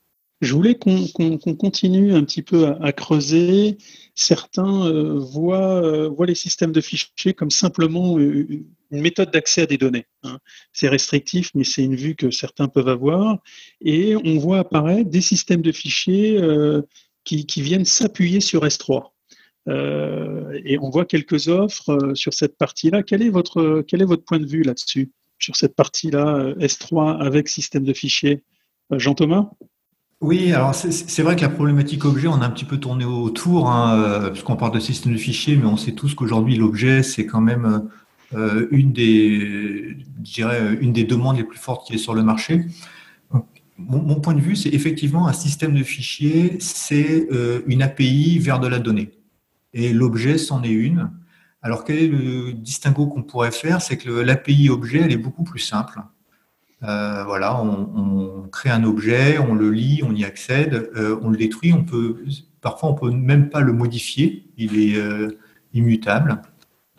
[0.41, 3.77] Je voulais qu'on qu qu continue un petit peu à, creuser.
[4.15, 8.17] Certains euh, euh, voient, les systèmes de fichiers comme simplement
[8.91, 10.05] une méthode d'accès à des données.
[10.23, 10.39] Hein.
[10.73, 13.37] C'est restrictif, mais c'est une vue que certains peuvent avoir.
[13.81, 16.81] Et on voit apparaître des systèmes de fichiers euh,
[17.23, 19.11] qui, viennent s'appuyer sur S3.
[19.67, 23.03] et on voit quelques offres sur cette partie-là.
[23.03, 27.47] Quel, est votre, quel est votre point de vue là-dessus, sur cette partie-là, S3 avec
[27.47, 28.43] système de fichiers
[28.89, 29.51] Jean-Thomas?
[30.21, 33.69] Oui, alors c'est vrai que la problématique objet, on a un petit peu tourné autour,
[33.69, 37.25] hein, euh, puisqu'on parle de système de fichiers, mais on sait tous qu'aujourd'hui l'objet, c'est
[37.25, 37.89] quand même
[38.33, 42.65] euh, une des, dirais, une des demandes les plus fortes qui est sur le marché.
[43.77, 48.59] Mon, point de vue, c'est effectivement un système de fichiers, c'est euh, une API vers
[48.59, 49.11] de la donnée,
[49.73, 51.11] et l'objet, c'en est une.
[51.61, 53.81] Alors quel est le distinguo qu'on pourrait faire?
[53.81, 56.01] C'est que l'API objet, elle est beaucoup plus simple.
[56.83, 61.71] Euh, voilà, on, crée un objet, on le lit, on y accède, on le détruit.
[61.71, 62.17] On peut,
[62.61, 64.49] parfois, on peut même pas le modifier.
[64.57, 65.37] Il est euh,
[65.73, 66.41] immutable,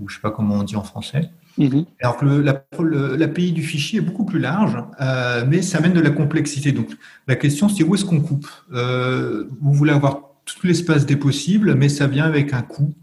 [0.00, 1.30] ou je sais pas comment on dit en français.
[1.58, 1.82] Mmh.
[2.00, 6.00] Alors que l'API la, du fichier est beaucoup plus large, euh, mais ça amène de
[6.00, 6.72] la complexité.
[6.72, 6.88] Donc,
[7.26, 8.48] la question, c'est où est-ce qu'on coupe?
[8.72, 12.94] Euh, Vous voulez avoir tout l'espace des possibles, mais ça vient avec un coût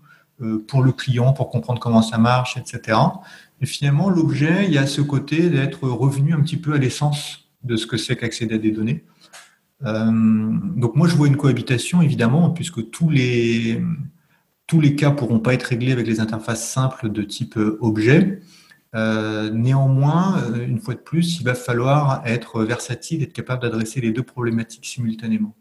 [0.42, 2.98] euh, pour le client, pour comprendre comment ça marche, etc.
[3.62, 7.50] Et finalement, l'objet, il y a ce côté d'être revenu un petit peu à l'essence
[7.64, 9.04] de ce que c'est qu'accéder à des données.
[9.82, 13.80] Donc moi, je vois une cohabitation, évidemment, puisque tous les,
[14.68, 18.42] tous les cas pourront pas être réglés avec les interfaces simples de type objet.
[18.96, 24.12] Euh, néanmoins, une fois de plus, il va falloir être versatile, être capable d'adresser les
[24.12, 25.56] deux problématiques simultanément.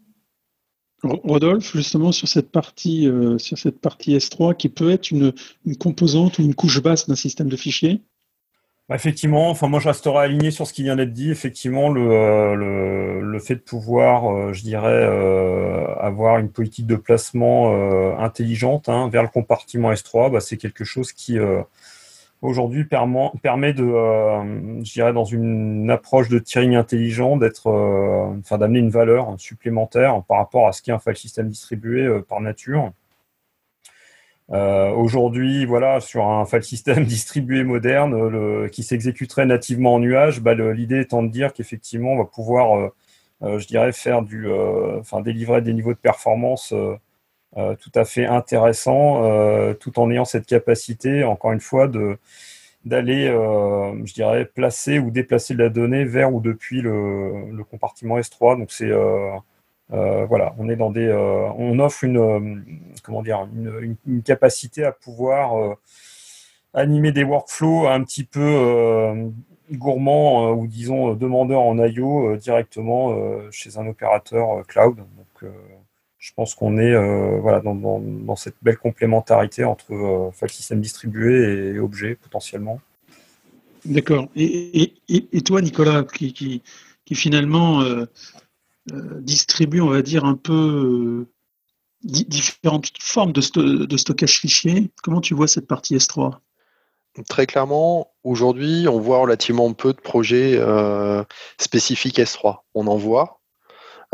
[1.03, 5.31] Rodolphe, justement sur cette partie, euh, sur cette partie S3 qui peut être une,
[5.79, 8.01] composante ou une couche basse d'un système de fichiers?
[8.89, 11.29] Effectivement, enfin moi je resterai aligné sur ce qui vient d'être dit.
[11.29, 16.95] Effectivement, le, euh, le, fait de pouvoir, euh, je dirais, euh, avoir une politique de
[16.95, 21.37] placement intelligente hein, vers le compartiment S3, bah, c'est quelque chose qui
[22.41, 23.83] aujourd'hui permet de,
[24.83, 27.67] je dirais, dans une approche de tiering intelligent, d'être,
[28.39, 32.39] enfin, d'amener une valeur supplémentaire par rapport à ce qu'est un file system distribué par
[32.39, 32.93] nature.
[34.51, 40.41] Euh, aujourd'hui, voilà, sur un file system distribué moderne le, qui s'exécuterait nativement en nuage,
[40.41, 42.91] bah, l'idée étant de dire qu'effectivement, on va pouvoir,
[43.41, 44.49] je dirais, faire du,
[44.99, 46.73] enfin, délivrer des niveaux de performance
[47.57, 52.17] euh, tout à fait intéressant, euh, tout en ayant cette capacité, encore une fois, de,
[52.85, 58.57] d'aller, je dirais, placer ou déplacer la donnée vers ou depuis le, compartiment S3.
[58.59, 58.91] Donc c'est
[59.89, 61.11] voilà, on est dans des,
[61.57, 62.63] on offre une,
[63.03, 63.47] comment dire,
[64.05, 65.77] une, capacité à pouvoir
[66.73, 69.31] animer des workflows un petit peu
[69.71, 73.15] gourmands ou disons demandeurs en I/O directement
[73.51, 74.97] chez un opérateur cloud.
[74.97, 75.51] Donc
[76.27, 81.73] je pense qu'on est euh, voilà, dans, cette belle complémentarité entre euh, file système distribué
[81.73, 82.81] et objet potentiellement.
[83.85, 84.27] D'accord.
[84.35, 84.93] Et,
[85.45, 88.05] toi, Nicolas, qui, qui, finalement euh,
[89.21, 91.27] distribue, on va dire, un peu
[92.03, 96.37] différentes formes de, de, stockage fichier, comment tu vois cette partie S3
[97.27, 100.61] Très clairement, aujourd'hui, on voit relativement peu de projets
[101.57, 102.59] spécifiques S3.
[102.75, 103.36] On en voit,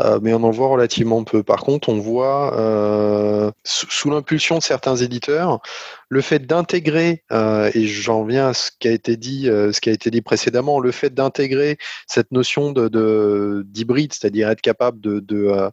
[0.02, 1.42] euh, mais on en voit relativement peu.
[1.42, 5.60] Par contre, on voit, euh, sous, l'impulsion de certains éditeurs,
[6.08, 9.90] le fait d'intégrer, euh, et j'en viens à ce qui a été dit, ce qui
[9.90, 15.70] a été dit précédemment, le fait d'intégrer cette notion de d'hybride, c'est-à-dire être capable de,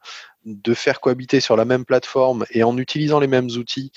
[0.73, 3.91] faire cohabiter sur la même plateforme et en utilisant les mêmes outils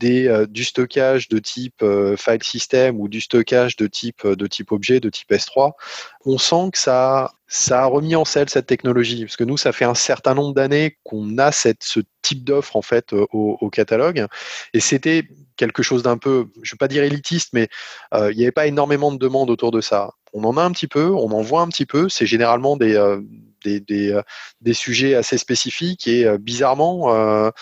[0.00, 1.84] des, du stockage de type
[2.16, 5.72] file system ou du stockage de type, de type objet, de type S3,
[6.24, 9.72] on sent que ça ça a remis en selle cette technologie, parce que nous, ça
[9.72, 13.68] fait un certain nombre d'années qu'on a cette, ce type d'offre en fait euh, au,
[13.70, 14.24] catalogue,
[14.72, 15.24] et c'était
[15.56, 17.68] quelque chose d'un peu, je ne vais pas dire élitiste, mais
[18.14, 20.12] euh, il n'y avait pas énormément de demandes autour de ça.
[20.32, 22.94] On en a un petit peu, on en voit un petit peu, c'est généralement des,
[22.94, 23.20] euh,
[23.64, 24.18] des, des,
[24.60, 27.52] des, sujets assez spécifiques, et bizarrement,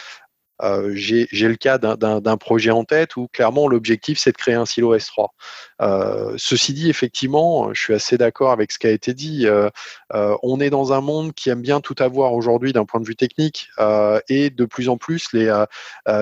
[0.63, 4.67] euh, j'ai le cas d'un projet en tête où clairement l'objectif c'est de créer un
[4.67, 5.29] silo S3.
[5.81, 9.47] Euh, ceci dit, effectivement, je suis assez d'accord avec ce qui a été dit.
[9.47, 9.71] Euh,
[10.43, 13.17] on est dans un monde qui aime bien tout avoir aujourd'hui d'un point de vue
[13.17, 13.69] technique
[14.29, 15.65] et de plus en plus les,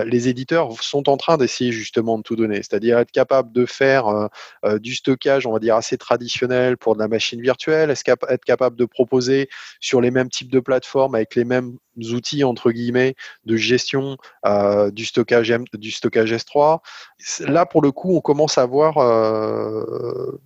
[0.04, 4.28] les éditeurs sont en train d'essayer justement de tout donner, c'est-à-dire être capable de faire
[4.80, 8.84] du stockage, on va dire assez traditionnel pour de la machine virtuelle, être capable de
[8.84, 9.48] proposer
[9.80, 14.90] sur les mêmes types de plateformes avec les mêmes outils entre guillemets de gestion euh,
[14.90, 16.80] du stockage du stockage S3.
[17.40, 20.40] Là pour le coup, on commence à voir euh,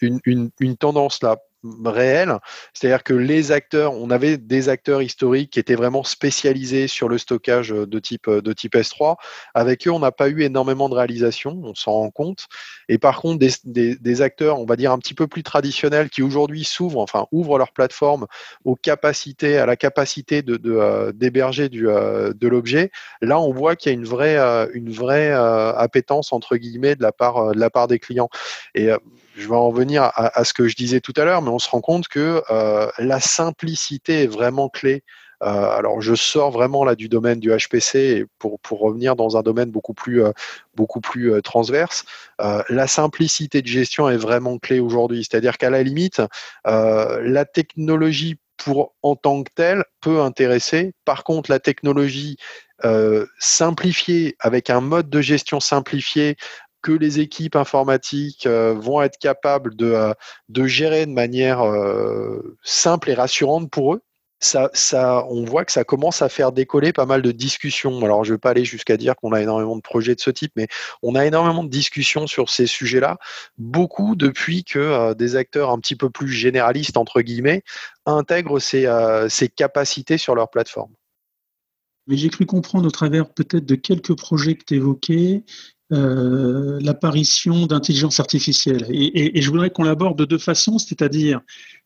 [0.00, 1.38] une, une, tendance là
[1.84, 2.38] réel.
[2.72, 7.18] C'est-à-dire que les acteurs, on avait des acteurs historiques qui étaient vraiment spécialisés sur le
[7.18, 9.16] stockage de type, de type S3.
[9.54, 12.46] Avec eux, on n'a pas eu énormément de réalisations, on s'en rend compte.
[12.88, 16.22] Et par contre, des, des, acteurs, on va dire un petit peu plus traditionnels, qui
[16.22, 18.26] aujourd'hui s'ouvrent, enfin ouvrent leur plateforme
[18.64, 22.90] aux capacités, à la capacité de, euh, d'héberger du, euh, de l'objet.
[23.20, 27.02] Là, on voit qu'il y a une vraie, euh, une vraie appétence entre guillemets de
[27.02, 28.28] la part, de la part des clients.
[28.74, 28.90] Et
[29.36, 31.68] je vais en venir à, ce que je disais tout à l'heure, mais on se
[31.68, 35.04] rend compte que euh, la simplicité est vraiment clé.
[35.42, 39.42] Euh, alors, je sors vraiment là du domaine du HPC pour, pour revenir dans un
[39.42, 40.32] domaine beaucoup plus, euh,
[40.74, 42.04] beaucoup plus transverse.
[42.38, 45.26] la simplicité de gestion est vraiment clé aujourd'hui.
[45.30, 46.22] C'est-à-dire qu'à la limite,
[46.64, 50.94] la technologie pour en tant que telle peut intéresser.
[51.04, 52.38] Par contre, la technologie
[53.38, 56.36] simplifiée avec un mode de gestion simplifié
[56.92, 63.14] les équipes informatiques euh, vont être capables de, euh, gérer de manière euh, simple et
[63.14, 64.02] rassurante pour eux.
[64.52, 68.04] On voit que ça commence à faire décoller pas mal de discussions.
[68.04, 70.30] Alors, je ne vais pas aller jusqu'à dire qu'on a énormément de projets de ce
[70.30, 70.68] type, mais
[71.02, 73.16] on a énormément de discussions sur ces sujets-là.
[73.56, 77.62] Beaucoup depuis que des acteurs un petit peu plus généralistes, entre guillemets,
[78.04, 78.86] intègrent ces,
[79.30, 80.92] ces capacités sur leur plateforme.
[82.06, 85.44] Mais j'ai cru comprendre au travers peut-être de quelques projets que tu évoquais
[85.92, 88.86] euh, l'apparition d'intelligence artificielle.
[88.90, 91.40] Et, je voudrais qu'on l'aborde de deux façons, c'est-à-dire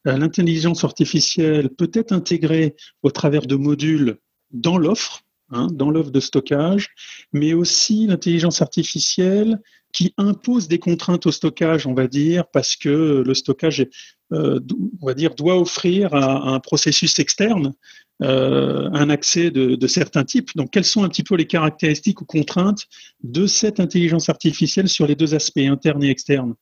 [0.06, 4.16] euh, l'intelligence artificielle peut être intégrée au travers de modules
[4.52, 6.88] dans l'offre, hein, dans l'offre de stockage,
[7.34, 9.60] mais aussi l'intelligence artificielle
[9.92, 13.86] qui impose des contraintes au stockage, on va dire, parce que le stockage,
[14.32, 14.60] euh,
[15.02, 17.74] on va dire, doit offrir à un processus externe
[18.22, 20.50] euh, un accès de, certains types.
[20.54, 22.86] Donc, quelles sont un petit peu les caractéristiques ou contraintes
[23.22, 26.54] de cette intelligence artificielle sur les deux aspects, interne et externe?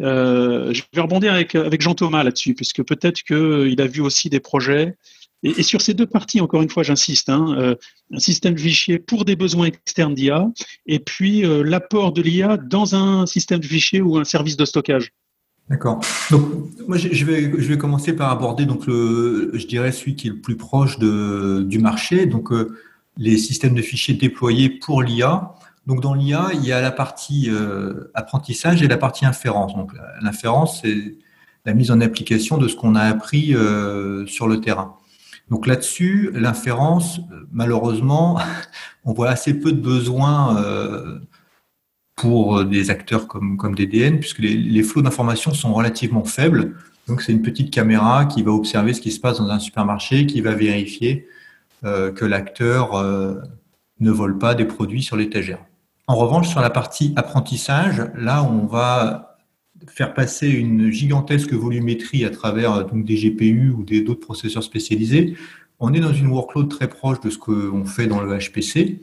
[0.00, 4.40] Euh, Je vais rebondir avec, Jean Thomas là-dessus, puisque peut-être qu'il a vu aussi des
[4.40, 4.96] projets.
[5.42, 7.74] Et, sur ces deux parties, encore une fois, j'insiste, hein, euh,
[8.12, 10.48] un système de fichier pour des besoins externes d'IA,
[10.86, 15.12] et puis l'apport de l'IA dans un système de fichier ou un service de stockage.
[15.68, 16.00] D'accord.
[16.30, 16.42] Donc,
[16.86, 20.30] moi, je vais, je vais commencer par aborder donc le, je dirais celui qui est
[20.30, 22.78] le plus proche de, du marché, donc euh,
[23.16, 25.54] les systèmes de fichiers déployés pour l'IA.
[25.88, 29.74] Donc, dans l'IA, il y a la partie euh, apprentissage et la partie inférence.
[29.74, 29.90] Donc,
[30.22, 31.16] l'inférence, c'est
[31.64, 34.96] la mise en application de ce qu'on a appris euh, sur le terrain.
[35.50, 37.20] Donc là-dessus, l'inférence,
[37.52, 38.38] malheureusement,
[39.04, 40.56] on voit assez peu de besoins
[42.16, 46.74] pour des acteurs comme, comme DDN, puisque les, les flots d'informations sont relativement faibles.
[47.08, 50.26] Donc, c'est une petite caméra qui va observer ce qui se passe dans un supermarché,
[50.26, 51.28] qui va vérifier
[51.84, 53.34] euh, que l'acteur euh,
[54.00, 55.58] ne vole pas des produits sur l'étagère.
[56.06, 59.36] En revanche, sur la partie apprentissage, là, on va
[59.86, 65.36] faire passer une gigantesque volumétrie à travers euh, donc, des GPU ou d'autres processeurs spécialisés.
[65.78, 69.00] On est dans une workload très proche de ce qu'on fait dans le HPC.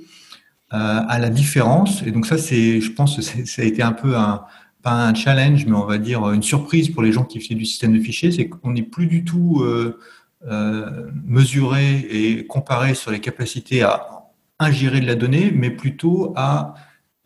[0.74, 3.91] Euh, à la différence, et donc ça, c'est, je pense, que ça a été un
[3.91, 4.43] peu un,
[4.82, 7.65] pas un challenge, mais on va dire une surprise pour les gens qui font du
[7.65, 9.99] système de fichiers, c'est qu'on n'est plus du tout euh,
[10.47, 14.24] euh, mesuré et comparé sur les capacités à
[14.57, 16.74] ingérer de la donnée, mais plutôt à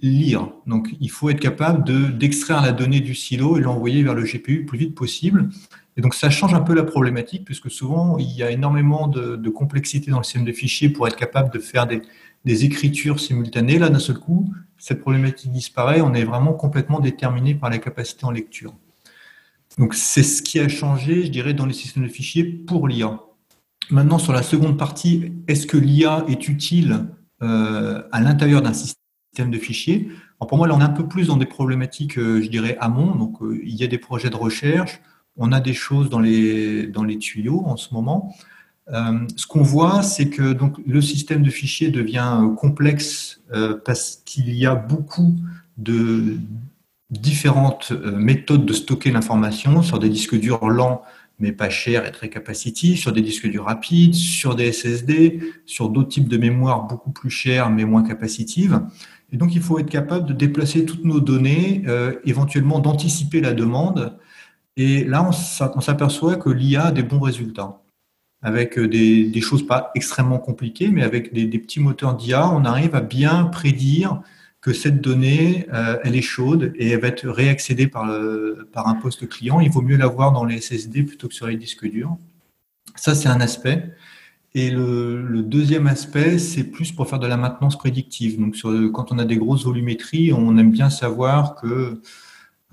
[0.02, 0.50] lire.
[0.66, 4.24] Donc, il faut être capable de, d'extraire la donnée du silo et l'envoyer vers le
[4.24, 5.48] GPU le plus vite possible.
[5.95, 9.50] Et donc, ça change un peu la problématique, puisque souvent, il y a énormément de
[9.50, 12.02] complexité dans le système de fichiers pour être capable de faire des,
[12.48, 13.78] des écritures simultanées.
[13.78, 16.02] Là, d'un seul coup, cette problématique disparaît.
[16.02, 18.74] On est vraiment complètement déterminé par la capacité en lecture.
[19.78, 23.20] Donc, c'est ce qui a changé, je dirais, dans les systèmes de fichiers pour l'IA.
[23.91, 27.06] Maintenant, sur la seconde partie, est-ce que l'IA est utile
[27.43, 30.10] euh, à l'intérieur d'un système de fichiers?
[30.39, 33.14] Pour moi, là, on est un peu plus dans des problématiques, euh, je dirais, amont.
[33.16, 35.02] Donc, euh, il y a des projets de recherche,
[35.36, 38.34] on a des choses dans les, dans les tuyaux en ce moment.
[38.94, 43.78] Euh, ce qu'on voit, c'est que donc, le système de fichiers devient euh, complexe euh,
[43.84, 45.36] parce qu'il y a beaucoup
[45.78, 46.38] de
[47.10, 51.04] différentes méthodes de stocker l'information sur des disques durs lents
[51.40, 55.90] mais pas chers et très capacitifs, sur des disques durs rapides, sur des SSD, sur
[55.90, 58.82] d'autres types de mémoire beaucoup plus chères mais moins capacitives.
[59.32, 61.84] Et donc, il faut être capable de déplacer toutes nos données,
[62.26, 64.18] éventuellement d'anticiper la demande.
[64.78, 65.30] Et là,
[65.76, 67.84] on s'aperçoit que l'IA a des bons résultats
[68.48, 72.95] avec euh, des, choses pas extrêmement compliquées, mais avec des, petits moteurs d'IA, on arrive
[72.95, 74.22] à bien prédire
[74.62, 78.10] que cette donnée, euh, elle est chaude et elle va être réaccédée par,
[78.74, 79.60] par un poste client.
[79.60, 82.18] Il vaut mieux l'avoir dans les SSD plutôt que sur les disques durs.
[82.95, 83.93] Ça, c'est un aspect.
[84.54, 88.39] Et le, deuxième aspect, c'est plus pour faire de la maintenance prédictive.
[88.39, 88.56] Donc,
[88.91, 92.02] quand on a des grosses volumétries, on aime bien savoir que euh,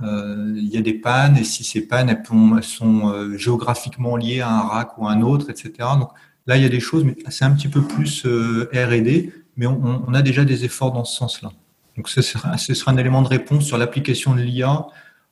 [0.01, 4.51] il y a des pannes et si ces pannes elles, sont euh, géographiquement liées à
[4.51, 5.73] un rack ou à un autre, etc.
[5.99, 6.11] Donc
[6.47, 9.67] là, il y a des choses, mais c'est un petit peu plus euh, R&D, mais
[9.67, 11.53] on, a déjà des efforts dans ce sens-là.
[11.97, 14.87] Donc ce sera, ce sera, un élément de réponse sur l'application de l'IA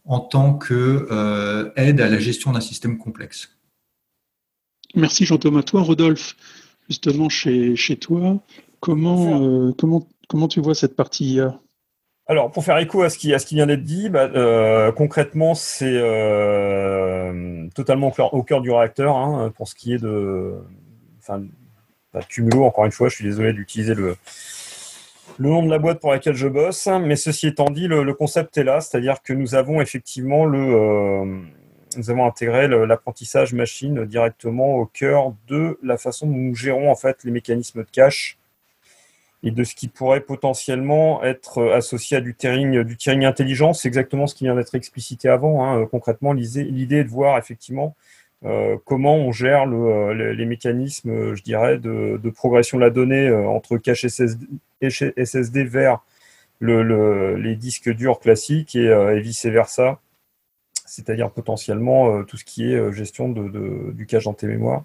[0.04, 3.56] en tant que aide à la gestion d'un système complexe.
[4.94, 5.62] Merci Jean-Thomas.
[5.62, 6.36] Toi, Rodolphe,
[6.88, 8.40] justement chez, chez toi,
[8.78, 11.58] comment, comment, comment tu vois cette partie IA
[12.32, 17.68] alors, pour faire écho à ce qui, vient d'être dit, bah, euh, concrètement, c'est euh,
[17.74, 20.54] totalement au cœur, du réacteur hein, pour ce qui est de.
[21.18, 21.42] Enfin,
[22.14, 22.20] bah,
[22.54, 24.16] encore une fois, je suis désolé d'utiliser le,
[25.38, 28.64] nom de la boîte pour laquelle je bosse, mais ceci étant dit, le, concept est
[28.64, 30.58] là, c'est-à-dire que nous avons effectivement le.
[30.58, 31.40] Euh,
[31.98, 36.96] nous avons intégré l'apprentissage machine directement au cœur de la façon dont nous gérons en
[36.96, 38.38] fait les mécanismes de cache
[39.42, 43.72] et de ce qui pourrait potentiellement être euh, associé à du tiering, du tiering intelligent.
[43.72, 45.64] C'est exactement ce qui vient d'être explicité avant.
[45.64, 45.86] Hein.
[45.86, 47.96] Concrètement, l'idée est de voir effectivement
[48.44, 52.90] euh, comment on gère le, euh, les mécanismes, je dirais, de, de, progression de la
[52.90, 54.46] donnée entre cache SSD,
[54.80, 56.00] SSD vers
[56.58, 60.00] le, les disques durs classiques et, et vice-versa,
[60.86, 64.84] c'est-à-dire potentiellement tout ce qui est gestion de, de, du cache dans tes mémoires.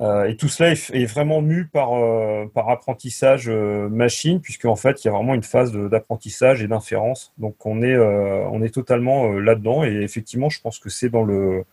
[0.00, 4.74] Euh, et tout cela est, vraiment mu par, euh, par apprentissage euh, machine, puisque en
[4.76, 7.32] fait, il y a vraiment une phase d'apprentissage et d'inférence.
[7.38, 9.84] Donc, on est, on est totalement là-dedans.
[9.84, 11.64] Et effectivement, je pense que c'est dans le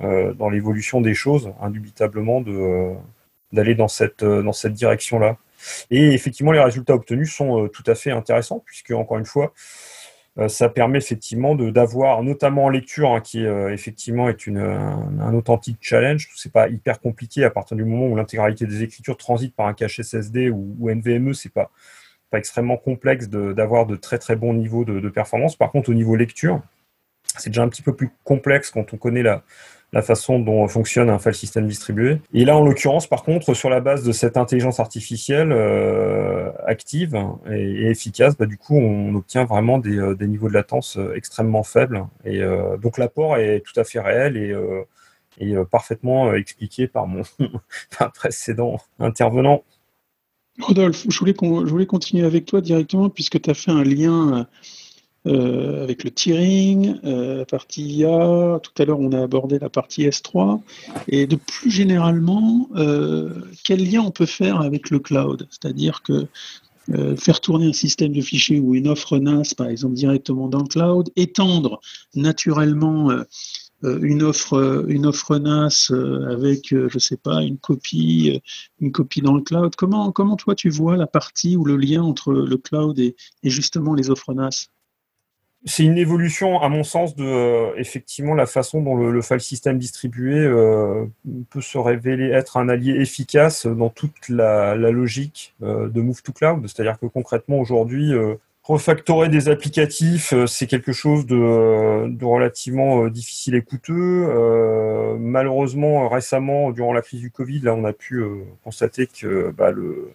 [0.00, 2.42] dans l'évolution des choses, indubitablement,
[3.52, 5.36] d'aller dans cette dans cette direction-là.
[5.90, 9.52] Et effectivement, les résultats obtenus sont tout à fait intéressants, puisque encore une fois,
[10.48, 15.78] ça permet effectivement d'avoir, notamment en lecture, hein, qui euh, effectivement est une, un, authentique
[15.80, 16.28] challenge.
[16.36, 19.74] C'est pas hyper compliqué à partir du moment où l'intégralité des écritures transite par un
[19.74, 21.70] cache SSD ou, NVMe, c'est pas
[22.30, 25.56] pas extrêmement complexe d'avoir de, très très bons niveaux de, performance.
[25.56, 26.62] Par contre, au niveau lecture,
[27.36, 29.42] c'est déjà un petit peu plus complexe quand on connaît la,
[29.92, 32.20] la façon dont fonctionne un file system distribué.
[32.32, 37.16] Et là, en l'occurrence, par contre, sur la base de cette intelligence artificielle euh, active
[37.50, 41.64] et, efficace, bah, du coup, on obtient vraiment des, euh, niveaux de latence euh, extrêmement
[41.64, 42.06] faibles.
[42.24, 42.40] Et
[42.80, 44.54] donc, l'apport est tout à fait réel et,
[45.38, 47.22] et parfaitement expliqué par mon
[48.14, 49.64] précédent intervenant.
[50.60, 54.46] Rodolphe, je voulais, je voulais continuer avec toi directement puisque tu as fait un lien
[55.26, 58.58] euh, avec le tiering, euh, la partie IA.
[58.62, 60.62] Tout à l'heure, on a abordé la partie S3.
[61.08, 63.30] Et de plus généralement, euh,
[63.64, 65.46] quel lien on peut faire avec le cloud?
[65.50, 66.26] C'est-à-dire que
[67.16, 70.66] faire tourner un système de fichiers ou une offre NAS, par exemple, directement dans le
[70.66, 71.80] cloud, étendre
[72.16, 73.12] naturellement
[73.84, 75.92] une offre une offre NAS
[76.28, 78.40] avec je sais pas une copie
[78.80, 82.02] une copie dans le cloud comment comment toi tu vois la partie ou le lien
[82.02, 83.14] entre le cloud et
[83.44, 84.70] justement les offres NAS?
[85.66, 89.78] C'est une évolution, à mon sens, de euh, effectivement la façon dont le, file system
[89.78, 91.04] distribué euh,
[91.50, 96.32] peut se révéler être un allié efficace dans toute la, logique euh, de move to
[96.32, 96.66] cloud.
[96.66, 98.12] C'est-à-dire que concrètement aujourd'hui,
[98.62, 104.26] refactorer des applicatifs, c'est quelque chose de, relativement difficile et coûteux.
[105.18, 108.24] malheureusement, récemment, durant la crise du Covid, là, on a pu
[108.64, 110.12] constater que bah, le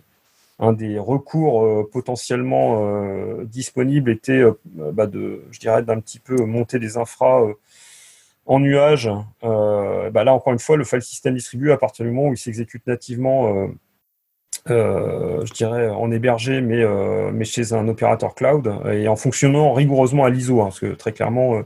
[0.60, 6.20] un des recours euh, potentiellement euh, disponibles était euh, bah, de, je dirais, d'un petit
[6.20, 7.43] peu monter des infras
[8.45, 9.10] en nuage.
[9.41, 12.38] Bah, là, encore une fois, le file system distribué, à partir du moment où il
[12.38, 13.70] s'exécute nativement,
[14.68, 20.62] je dirais, en hébergé, mais, chez un opérateur cloud, et en fonctionnant rigoureusement à l'ISO,
[20.62, 21.64] hein, parce que très clairement,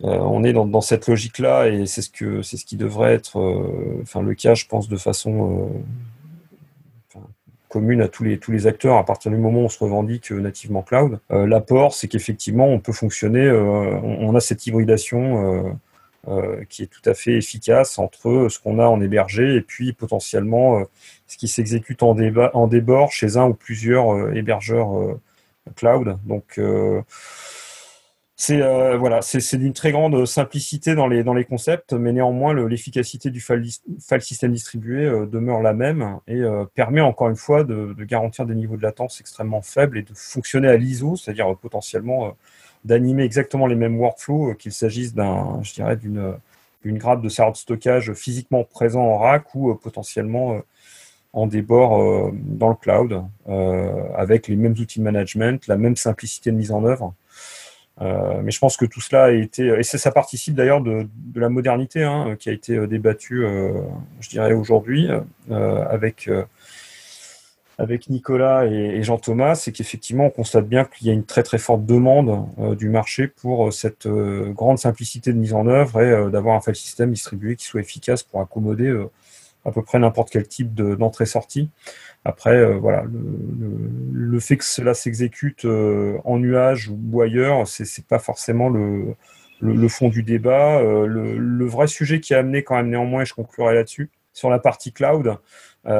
[0.00, 3.38] on est dans, cette logique-là, et c'est ce, que, c'est ce qui devrait être
[4.02, 5.70] enfin, le cas, je pense, de façon
[7.70, 10.32] commune à tous les, tous les acteurs à partir du moment où on se revendique
[10.32, 11.20] euh, nativement cloud.
[11.30, 15.78] Euh, l'apport, c'est qu'effectivement, on peut fonctionner, euh, on, a cette hybridation
[16.68, 20.84] qui est tout à fait efficace entre ce qu'on a en hébergé et puis potentiellement
[21.26, 22.14] ce qui s'exécute en,
[22.52, 25.16] en débord chez un ou plusieurs hébergeurs
[25.76, 26.18] cloud.
[26.26, 26.60] Donc,
[28.40, 32.54] c'est euh, voilà, c'est d'une très grande simplicité dans les dans les concepts, mais néanmoins
[32.54, 33.62] l'efficacité du file,
[34.22, 38.54] system distribué euh, demeure la même et euh, permet encore une fois de, garantir des
[38.54, 42.34] niveaux de latence extrêmement faibles et de fonctionner à l'ISO, c'est-à-dire potentiellement
[42.86, 46.34] d'animer exactement les mêmes workflows qu'il s'agisse d'un, je dirais, d'une
[46.82, 50.62] une grappe de serveur de stockage physiquement présent en rack ou potentiellement
[51.34, 53.22] en débord dans le cloud,
[54.16, 57.14] avec les mêmes outils de management, la même simplicité de mise en œuvre.
[58.00, 61.48] Euh, mais je pense que tout cela a été, et ça participe d'ailleurs de, la
[61.48, 63.72] modernité hein, qui a été euh, débattue, euh,
[64.20, 65.08] je dirais aujourd'hui,
[65.50, 66.30] avec
[67.78, 71.56] avec Nicolas et, Jean-Thomas, c'est qu'effectivement, on constate bien qu'il y a une très très
[71.56, 72.46] forte demande
[72.76, 77.10] du marché pour cette grande simplicité de mise en œuvre et d'avoir un file system
[77.10, 78.94] distribué qui soit efficace pour accommoder
[79.64, 81.70] à peu près n'importe quel type d'entrée-sortie.
[82.24, 88.04] Après, euh, voilà, le, fait que cela s'exécute euh, en nuage ou ailleurs, c'est n'est
[88.06, 89.14] pas forcément le,
[89.60, 90.78] le, fond du débat.
[90.78, 94.50] Euh, le, vrai sujet qui a amené quand même néanmoins, et je conclurai là-dessus, sur
[94.50, 95.36] la partie cloud,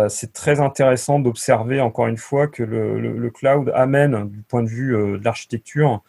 [0.08, 4.92] c'est très intéressant d'observer encore une fois que le, cloud amène, du point de vue
[4.92, 6.02] de l'architecture,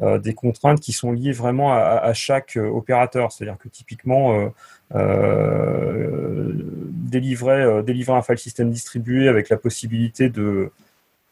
[0.00, 3.32] des contraintes qui sont liées vraiment à, à chaque opérateur.
[3.32, 4.52] C'est-à-dire que typiquement,
[4.94, 10.70] euh, délivrer, euh, délivrer un file system distribué avec la possibilité de,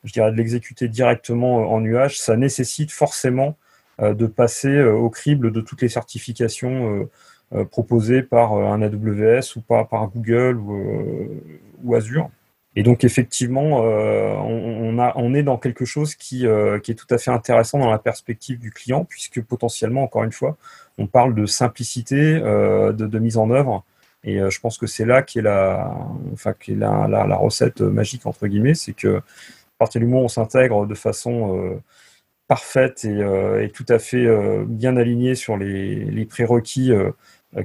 [0.05, 3.57] je dirais, de l'exécuter directement en nuage, ça nécessite forcément
[4.01, 7.09] euh, de passer au crible de toutes les certifications
[7.71, 12.31] proposées par un AWS ou par, par Google ou, Azure.
[12.75, 16.47] Et donc effectivement, on, a, on, est dans quelque chose qui,
[16.83, 20.33] qui, est tout à fait intéressant dans la perspective du client, puisque potentiellement, encore une
[20.33, 20.57] fois,
[20.99, 23.85] on parle de simplicité euh, de, mise en œuvre.
[24.25, 25.93] Et euh, je pense que c'est là qui est la,
[26.33, 29.23] enfin, est la, recette magique entre guillemets, c'est que à
[29.79, 31.81] partir du moment où on s'intègre de façon euh,
[32.47, 34.27] parfaite et, tout à fait
[34.67, 37.11] bien alignée sur les, prérequis euh,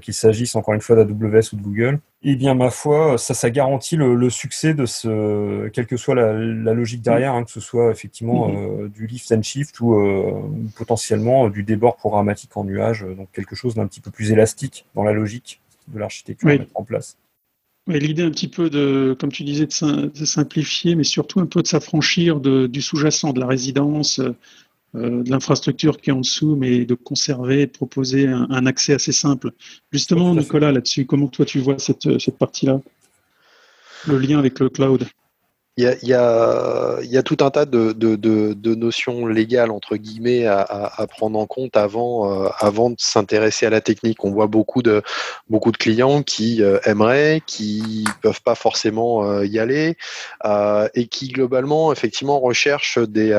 [0.02, 3.50] qu'il s'agisse encore une fois d'AWS ou de Google, eh bien ma foi, ça, ça
[3.50, 7.92] garantit le, succès de ce, quelle que soit la, logique derrière, hein, que ce soit
[7.92, 8.56] effectivement mhm.
[8.58, 10.42] euh, du lift and shift ou, euh,
[10.76, 15.04] potentiellement du débord programmatique en nuage, donc quelque chose d'un petit peu plus élastique dans
[15.04, 17.18] la logique de l'architecture à mettre en place.
[17.88, 21.68] L'idée un petit peu de, comme tu disais, de, simplifier, mais surtout un peu de
[21.68, 24.36] s'affranchir du sous-jacent, de la résidence, euh,
[24.98, 29.52] de l'infrastructure qui est en dessous, mais de conserver, de proposer un, accès assez simple.
[29.92, 32.82] Justement, Nicolas, là-dessus, comment toi tu vois cette, cette partie-là?
[34.08, 35.06] Le lien avec le cloud?
[35.78, 39.28] Il y, a, y a, y a, tout un tas de, de, de, de notions
[39.28, 43.80] légales entre guillemets à, à, prendre en compte avant, euh, avant de s'intéresser à la
[43.80, 44.26] technique.
[44.26, 45.04] On voit beaucoup de,
[45.50, 49.98] beaucoup de clients qui euh, aimeraient, qui peuvent pas forcément euh, y aller
[50.96, 53.30] et qui globalement effectivement recherchent des,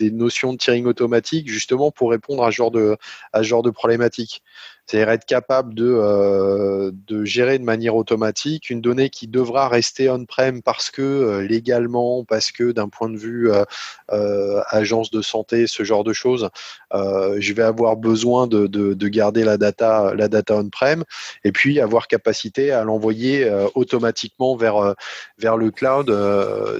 [0.00, 2.96] des notions de tiering automatique justement pour répondre à ce genre de,
[3.32, 4.42] à ce genre de problématiques.
[4.90, 10.10] C'est-à-dire être capable de, euh, de gérer de manière automatique une donnée qui devra rester
[10.10, 15.68] on-prem parce que euh, légalement, parce que d'un point de vue euh, agence de santé,
[15.68, 16.50] ce genre de choses,
[16.92, 21.04] je vais avoir besoin de, de, garder la data, la data on-prem
[21.44, 24.96] et puis avoir capacité à l'envoyer automatiquement vers,
[25.38, 26.12] vers le cloud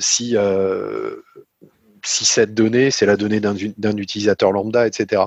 [0.01, 0.37] si
[2.05, 5.23] si cette donnée, c'est la donnée d'un utilisateur lambda, etc.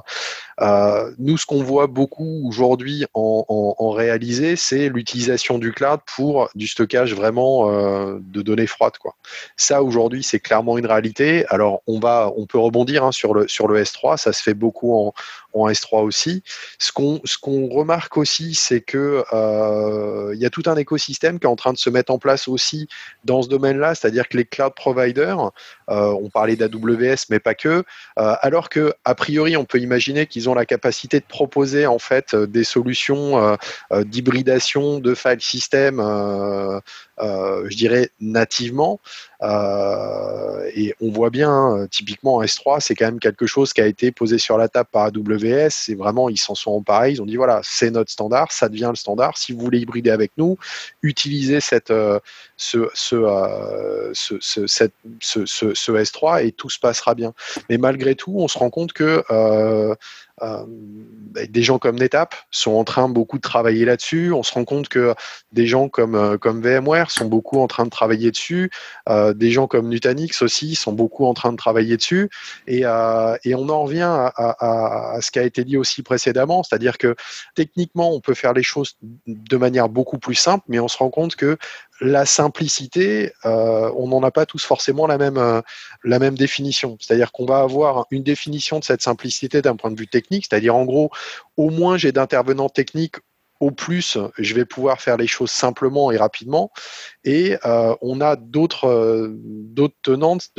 [0.62, 6.50] Euh, nous, ce qu'on voit beaucoup aujourd'hui en, en, réalisé, c'est l'utilisation du cloud pour
[6.56, 8.98] du stockage vraiment euh, de données froides.
[9.00, 9.16] Quoi.
[9.58, 11.46] Ça, aujourd'hui, c'est clairement une réalité.
[11.50, 14.18] Alors, on va, on peut rebondir hein, sur le sur le S3.
[14.18, 15.14] Ça se fait beaucoup en,
[15.54, 16.44] en S3 aussi.
[16.78, 21.46] Ce qu'on qu'on remarque aussi, c'est que euh, il y a tout un écosystème qui
[21.46, 22.88] est en train de se mettre en place aussi
[23.26, 25.52] dans ce domaine-là, c'est-à-dire que les cloud providers,
[25.90, 27.84] euh, on parlait d'AWS, mais pas que, euh,
[28.42, 32.36] alors que a priori, on peut imaginer qu'ils ont la capacité de proposer en fait
[32.36, 33.58] des solutions
[33.92, 36.00] d'hybridation de file system
[37.20, 39.00] euh, je dirais nativement.
[39.44, 43.86] Euh, et on voit bien, hein, typiquement S3, c'est quand même quelque chose qui a
[43.86, 45.70] été posé sur la table par AWS.
[45.70, 47.12] C'est vraiment, ils s'en sont emparés.
[47.12, 49.38] Ils ont dit voilà, c'est notre standard, ça devient le standard.
[49.38, 50.58] Si vous voulez hybrider avec nous,
[51.04, 52.20] utilisez cette, euh,
[52.58, 53.18] ce, ce,
[55.20, 57.34] ce, S3 et tout se passera bien.
[57.70, 59.24] Mais malgré tout, on se rend compte que
[60.42, 64.32] euh, des gens comme NetApp sont en train beaucoup de travailler là-dessus.
[64.34, 65.14] On se rend compte que
[65.52, 68.72] des gens comme, euh, comme VMware sont beaucoup en train de travailler dessus.
[69.10, 72.30] Euh, des gens comme Nutanix aussi sont beaucoup en train de travailler dessus.
[72.68, 77.16] Et, on en revient à, à, ce qui a été dit aussi précédemment, c'est-à-dire que
[77.56, 81.10] techniquement, on peut faire les choses de manière beaucoup plus simple, mais on se rend
[81.10, 81.58] compte que
[82.02, 85.62] la simplicité, on n'en a pas tous forcément la même,
[86.04, 86.98] la même définition.
[87.00, 90.76] C'est-à-dire qu'on va avoir une définition de cette simplicité d'un point de vue technique, c'est-à-dire
[90.76, 91.12] en gros,
[91.58, 93.18] au moins j'ai d'intervenants techniques
[93.64, 96.70] au plus, je vais pouvoir faire les choses simplement et rapidement.
[97.24, 99.40] Et euh, on a d'autres euh,
[100.02, 100.50] tenantes,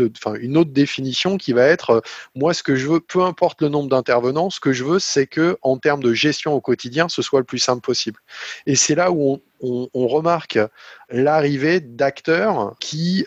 [0.41, 2.01] une autre définition qui va être euh,
[2.35, 5.27] moi ce que je veux, peu importe le nombre d'intervenants, ce que je veux, c'est
[5.27, 8.21] que en termes de gestion au quotidien, ce soit le plus simple possible.
[8.65, 10.59] Et c'est là où on, remarque
[11.11, 13.25] l'arrivée d'acteurs qui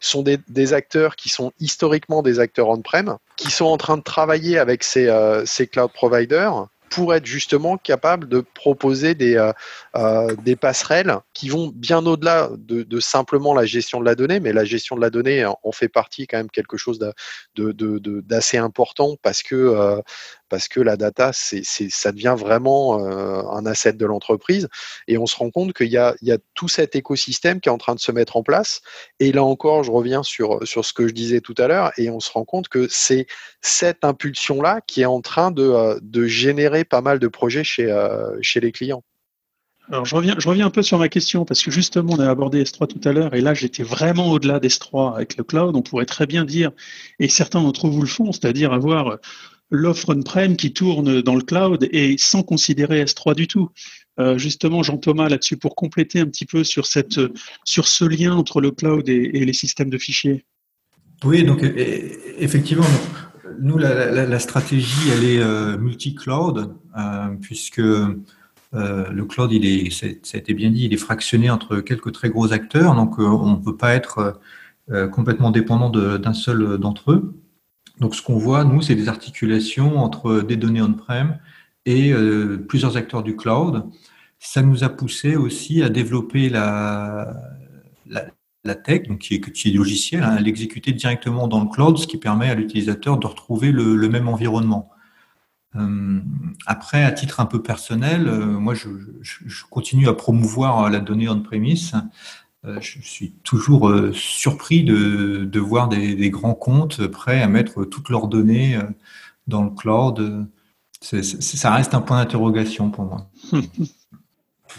[0.00, 4.58] sont des, acteurs qui sont historiquement des acteurs on-prem, qui sont en train de travailler
[4.58, 9.52] avec ces cloud providers pour être justement capable de proposer des, euh,
[9.96, 14.64] euh, passerelles qui vont bien au-delà de, simplement la gestion de la donnée, mais la
[14.64, 17.00] gestion de la donnée en fait partie quand même quelque chose
[17.56, 20.00] d'assez important parce que, euh,
[20.54, 24.68] parce que la data, ça devient vraiment euh, un asset de l'entreprise.
[25.08, 26.14] Et on se rend compte qu'il y a,
[26.54, 28.80] tout cet écosystème qui est en train de se mettre en place.
[29.18, 32.20] Et là encore, je reviens sur, ce que je disais tout à l'heure, et on
[32.20, 33.26] se rend compte que c'est
[33.62, 38.38] cette impulsion-là qui est en train de, euh, générer pas mal de projets chez, euh,
[38.54, 39.02] les clients.
[39.90, 42.30] Alors je reviens, je reviens un peu sur ma question parce que justement on a
[42.30, 45.74] abordé S3 tout à l'heure et là j'étais vraiment au-delà d'S3 avec le cloud.
[45.76, 46.70] On pourrait très bien dire,
[47.18, 49.18] et certains d'entre vous le font, c'est-à-dire avoir
[49.70, 53.70] l'offre on-prem qui tourne dans le cloud et sans considérer S3 du tout.
[54.20, 59.08] Euh, justement, Jean-Thomas, là-dessus, pour compléter un petit peu sur, ce lien entre le cloud
[59.08, 60.44] et, les systèmes de fichiers.
[61.24, 61.64] Oui, donc
[62.38, 62.84] effectivement,
[63.60, 67.82] nous, la, stratégie, elle est euh, multi-cloud, euh, puisque
[68.72, 72.28] le cloud, il est, ça a été bien dit, il est fractionné entre quelques très
[72.28, 74.40] gros acteurs, donc on ne peut pas être
[75.12, 77.34] complètement dépendant d'un seul d'entre eux.
[78.00, 81.38] Donc, ce qu'on voit, nous, c'est des articulations entre des données on-prem
[81.86, 83.84] et euh, plusieurs acteurs du cloud.
[84.38, 87.34] Ça nous a poussé aussi à développer la,
[88.06, 91.96] la, tech, donc qui est, qui est logiciel, hein, à l'exécuter directement dans le cloud,
[91.98, 94.90] ce qui permet à l'utilisateur de retrouver le, même environnement.
[95.76, 96.20] Euh,
[96.66, 98.88] après, à titre un peu personnel, euh, moi, je,
[99.22, 101.94] je, continue à promouvoir la donnée on-premise
[102.80, 108.28] je suis toujours euh, surpris de, voir des, grands comptes prêts à mettre toutes leurs
[108.28, 108.82] données euh,
[109.46, 110.46] dans le cloud.
[111.00, 113.30] ça reste un point d'interrogation pour moi.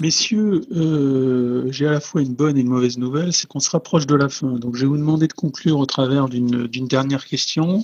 [0.01, 3.69] Messieurs, euh, j'ai à la fois une bonne et une mauvaise nouvelle, c'est qu'on se
[3.69, 4.51] rapproche de la fin.
[4.51, 7.83] Donc je vais vous demander de conclure au travers d'une dernière question.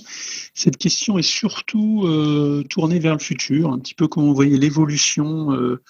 [0.52, 4.58] Cette question est surtout euh, tournée vers le futur, un petit peu comme vous voyez
[4.58, 5.82] l'évolution euh, euh,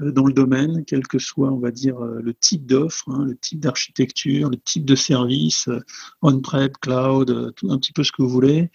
[0.00, 3.36] dans le domaine, quel que soit, on va dire, euh, le type d'offre, hein, le
[3.36, 5.80] type d'architecture, le type de service, euh,
[6.22, 8.70] on-prem, cloud, tout un petit peu ce que vous voulez.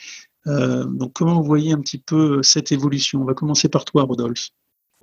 [0.45, 3.21] donc, comment vous voyez un petit peu cette évolution?
[3.21, 4.49] On va commencer par toi, Rodolphe.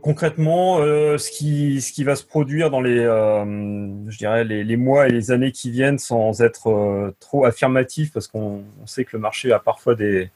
[0.01, 5.13] Concrètement, ce, qui, ce qui va se produire dans les, je dirais les, mois et
[5.13, 9.59] les années qui viennent, sans être trop affirmatif, parce qu'on sait que le marché a
[9.59, 10.31] parfois des,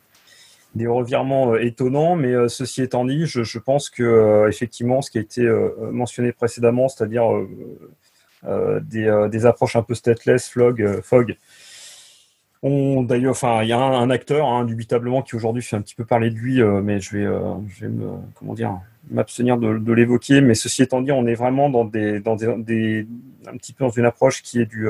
[0.76, 5.10] des revirements euh, étonnants, mais euh, ceci étant dit, je, pense que euh, effectivement, ce
[5.10, 5.48] qui a été
[5.90, 7.26] mentionné précédemment, c'est-à-dire
[8.44, 11.36] des, approches un peu stateless, flog, fog,
[12.62, 16.04] d'ailleurs, enfin, il y a un, acteur, hein, indubitablement, qui aujourd'hui fait un petit peu
[16.04, 17.24] parler de lui, mais je vais,
[17.68, 18.78] je vais me, comment dire,
[19.10, 20.40] m'abstenir de, l'évoquer.
[20.40, 23.06] Mais ceci étant dit, on est vraiment dans des, dans des,
[23.46, 24.86] un petit peu dans une approche qui est du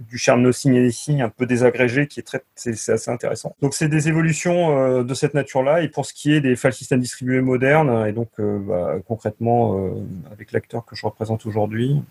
[0.00, 3.54] du shared nothing anything un peu désagrégé qui est très, c'est assez intéressant.
[3.60, 5.82] Donc c'est des évolutions de cette nature-là.
[5.82, 9.92] Et pour ce qui est des file systems distribués modernes, et donc bah, concrètement
[10.32, 12.02] avec l'acteur que je représente aujourd'hui,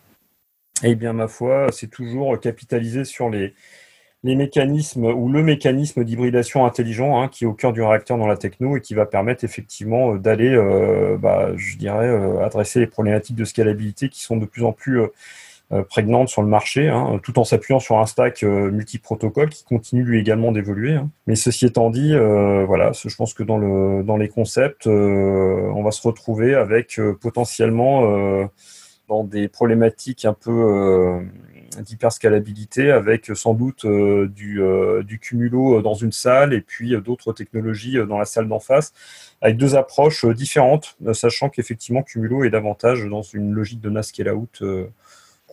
[0.84, 3.54] eh bien ma foi, c'est toujours capitaliser sur les
[4.24, 8.28] les mécanismes ou le mécanisme d'hybridation intelligent hein, qui est au cœur du réacteur dans
[8.28, 12.80] la techno et qui va permettre effectivement euh, d'aller, euh, bah, je dirais, euh, adresser
[12.80, 15.02] les problématiques de scalabilité qui sont de plus en plus
[15.90, 20.20] prégnantes sur le marché, hein, tout en s'appuyant sur un stack multi-protocole qui continue lui
[20.20, 20.94] également d'évoluer.
[20.94, 21.10] Hein.
[21.28, 25.92] Mais ceci étant dit, voilà, je pense que dans, le, dans les concepts, on va
[25.92, 28.50] se retrouver avec potentiellement
[29.08, 31.22] dans des problématiques un peu
[31.82, 37.98] d'hyperscalabilité avec sans doute euh, du, euh, cumulo dans une salle et puis d'autres technologies
[38.08, 38.94] dans la salle d'en face,
[39.42, 44.34] avec deux approches différentes, sachant qu'effectivement cumulo est davantage dans une logique de NAS scale
[44.34, 44.64] out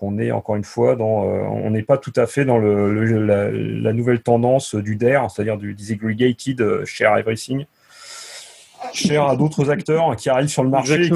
[0.00, 2.90] qu'on est encore une fois dans, euh, on n'est pas tout à fait dans le,
[3.82, 7.66] la, nouvelle tendance du DARE, c'est-à-dire du disaggregated share everything,
[8.94, 11.06] cher à d'autres acteurs qui arrivent sur le marché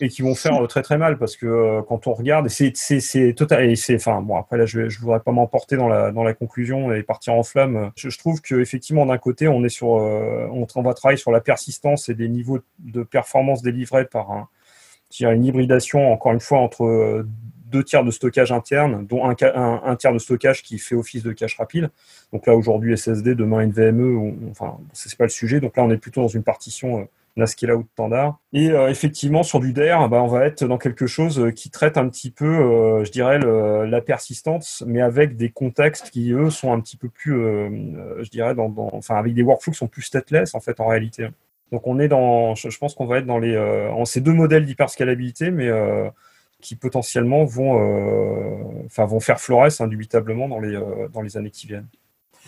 [0.00, 3.34] et qui, vont, faire euh, très très mal parce que euh, quand on regarde, c'est
[3.36, 3.70] total.
[3.70, 6.34] Et c'est, enfin, bon, après là, je ne voudrais pas m'emporter dans la, dans la
[6.34, 7.92] conclusion et partir en flamme.
[7.96, 12.08] Je, trouve qu'effectivement, d'un côté, on est sur, euh, on, va travailler sur la persistance
[12.08, 14.48] et des niveaux de performance délivrés par un,
[15.20, 17.24] une hybridation, encore une fois, entre
[17.74, 21.56] deux tiers de stockage interne, dont un, tiers de stockage qui fait office de cache
[21.56, 21.90] rapide.
[22.32, 25.58] Donc là, aujourd'hui, SSD, demain NVMe, ou, enfin, c'est pas le sujet.
[25.60, 27.04] Donc là, on est plutôt dans une partition euh,
[27.36, 28.38] NAS out standard.
[28.52, 31.68] Et euh, effectivement, sur du DER, bah, on va être dans quelque chose euh, qui
[31.70, 36.50] traite un petit peu, euh, je dirais, la persistance, mais avec des contextes qui, eux,
[36.50, 40.02] sont un petit peu plus, je dirais, dans, enfin, avec des workflows qui sont plus
[40.02, 41.28] stateless, en fait, en réalité.
[41.72, 44.64] Donc on est dans, je, pense qu'on va être dans les, en ces deux modèles
[44.64, 45.68] d'hyperscalabilité, mais
[46.64, 51.50] qui potentiellement vont, euh, enfin, vont faire florès indubitablement dans les, euh, dans les années
[51.50, 51.88] qui viennent.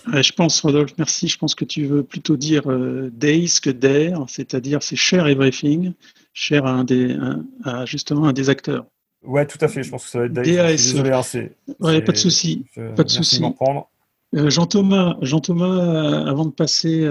[0.06, 1.28] je pense, Rodolphe, merci.
[1.28, 5.92] Je pense que tu veux plutôt dire euh, days que dare, c'est-à-dire c'est share everything,
[6.32, 7.14] cher à, un des,
[7.84, 8.86] justement un des acteurs.
[9.22, 9.82] Ouais, tout à fait.
[9.82, 10.44] Je pense que ça va être DAS.
[10.44, 11.20] Désolé, hein,
[11.80, 12.64] ouais, pas de souci.
[12.74, 13.42] Pas de souci.
[14.32, 17.06] Jean-Thomas, Jean-Thomas, avant de passer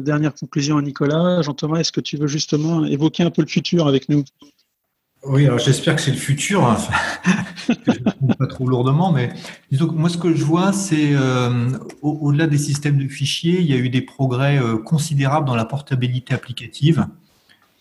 [0.00, 3.88] dernière conclusion à Nicolas, Jean-Thomas, est-ce que tu veux justement évoquer un peu le futur
[3.88, 4.24] avec nous?
[5.26, 6.76] Oui, alors j'espère que c'est le futur, hein.
[8.38, 9.32] pas trop lourdement, mais
[9.70, 11.70] disons moi ce que je vois, c'est euh,
[12.02, 15.64] au-delà des systèmes de fichiers, il y a eu des progrès euh, considérables dans la
[15.64, 17.06] portabilité applicative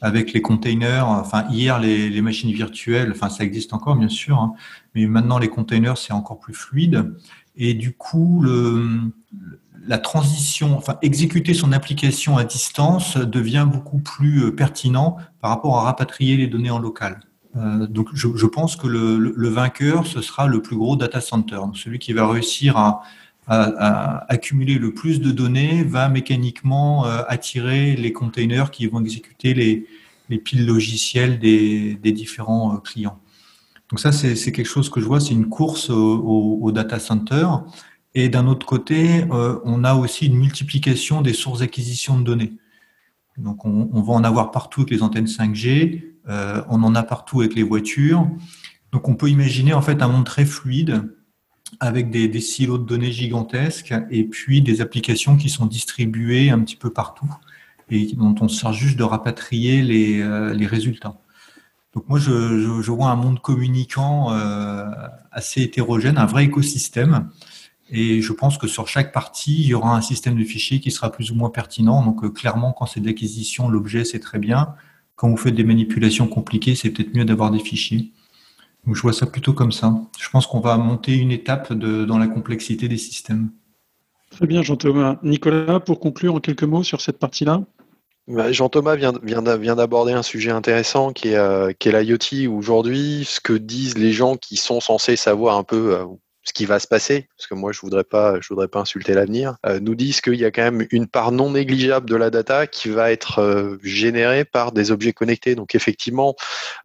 [0.02, 1.08] avec les containers.
[1.08, 4.54] Enfin, hier les, machines virtuelles, enfin ça existe encore bien sûr, hein,
[4.96, 7.14] mais maintenant les containers c'est encore plus fluide
[7.56, 8.46] et du coup
[9.86, 15.78] la transition, enfin exécuter son application à distance devient beaucoup plus euh, pertinent par rapport
[15.78, 17.20] à rapatrier les données en local.
[17.56, 21.60] Euh, donc, je, pense que le, vainqueur, ce sera le plus gros data center.
[21.74, 23.04] celui qui va réussir à,
[23.45, 29.86] accumuler le plus de données va mécaniquement euh, attirer les containers qui vont exécuter les,
[30.39, 33.20] piles logicielles des, différents euh, clients.
[33.89, 37.45] Donc ça, c'est quelque chose que je vois, c'est une course au, data center.
[38.16, 42.54] Et d'un autre côté, on a aussi une multiplication des sources d'acquisition de données.
[43.38, 47.03] Donc on, on, va en avoir partout avec les antennes 5G, euh, on en a
[47.03, 48.28] partout avec les voitures.
[48.91, 51.03] Donc on peut imaginer en fait un monde très fluide
[51.80, 56.76] avec des, silos de données gigantesques et puis des applications qui sont distribuées un petit
[56.76, 57.30] peu partout
[57.89, 61.17] et dont on sert juste de rapatrier les, euh, résultats.
[61.93, 62.32] Donc moi, je,
[62.91, 64.86] vois un monde communicant euh,
[65.32, 67.30] assez hétérogène, un vrai écosystème.
[67.89, 70.89] Et je pense que sur chaque partie, il y aura un système de fichiers qui
[70.89, 72.03] sera plus ou moins pertinent.
[72.03, 74.74] Donc clairement, quand c'est de l'acquisition, l'objet, c'est très bien
[75.16, 78.11] quand vous faites des manipulations compliquées, c'est peut-être mieux d'avoir des fichiers.
[78.86, 79.95] Donc, je vois ça plutôt comme ça.
[80.20, 83.49] Je pense qu'on va monter une étape dans la complexité des systèmes.
[84.32, 85.20] Très bien, Jean-Thomas.
[85.24, 87.61] Nicolas, pour conclure en quelques mots sur cette partie-là
[88.28, 92.49] bah, Jean-Thomas vient, d'aborder un sujet intéressant qui est, euh, est l'IoT.
[92.49, 96.05] Aujourd'hui, ce que disent les gens qui sont censés savoir un peu, euh,
[96.44, 99.14] ce qui va se passer, parce que moi je voudrais pas, je voudrais pas insulter
[99.14, 102.30] l'avenir, euh, nous disent qu'il y a quand même une part non négligeable de la
[102.30, 105.56] data qui va être euh, générée par des objets connectés.
[105.56, 106.36] Donc effectivement,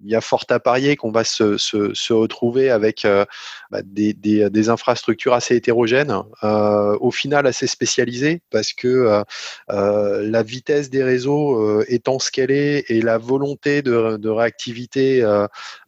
[0.05, 3.25] il y a fort à parier qu'on va se, retrouver avec euh,
[3.71, 9.23] bah, des, infrastructures assez hétérogènes, au final assez spécialisées, parce que
[9.69, 15.23] la vitesse des réseaux étant ce qu'elle est et la volonté de, réactivité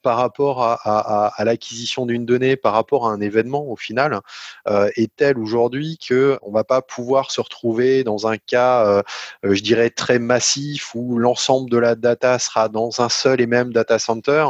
[0.03, 4.21] par rapport à l'acquisition d'une donnée, par rapport à un événement au final
[4.69, 9.03] est telle aujourd'hui que on va pas pouvoir se retrouver dans un cas,
[9.43, 13.73] je dirais très massif où l'ensemble de la data sera dans un seul et même
[13.73, 14.47] data center.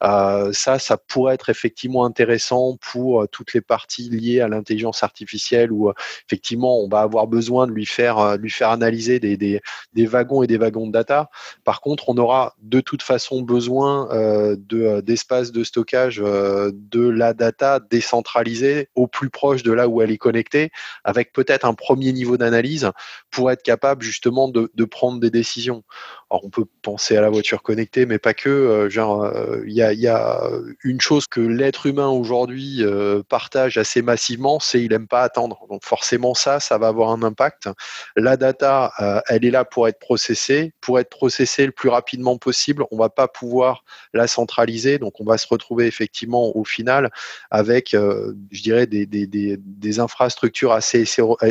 [0.00, 5.92] ça, ça pourrait être effectivement intéressant pour toutes les parties liées à l'intelligence artificielle où
[6.26, 9.60] effectivement on va avoir besoin de lui faire lui faire analyser des, des,
[9.92, 11.30] des wagons et des wagons de data.
[11.64, 17.06] Par contre, on aura de toute façon besoin euh, euh, d'espace de, stockage euh, de
[17.06, 18.53] la data décentralisée
[18.94, 20.70] au plus proche de là où elle est connectée,
[21.04, 22.90] avec peut-être un premier niveau d'analyse
[23.30, 25.82] pour être capable justement de, prendre des décisions.
[26.30, 28.88] Alors, on peut penser à la voiture connectée, mais pas que.
[28.90, 29.30] genre,
[29.66, 30.40] il y, a,
[30.82, 32.82] une chose que l'être humain aujourd'hui
[33.28, 35.66] partage assez massivement, c'est il n'aime pas attendre.
[35.68, 37.68] Donc forcément, ça, ça va avoir un impact.
[38.16, 38.92] La data,
[39.28, 40.72] elle est là pour être processée.
[40.80, 44.98] Pour être processée le plus rapidement possible, on va pas pouvoir la centraliser.
[44.98, 47.10] Donc, on va se retrouver effectivement au final
[47.50, 51.04] avec, euh, je dirais, des, des, des, infrastructures assez,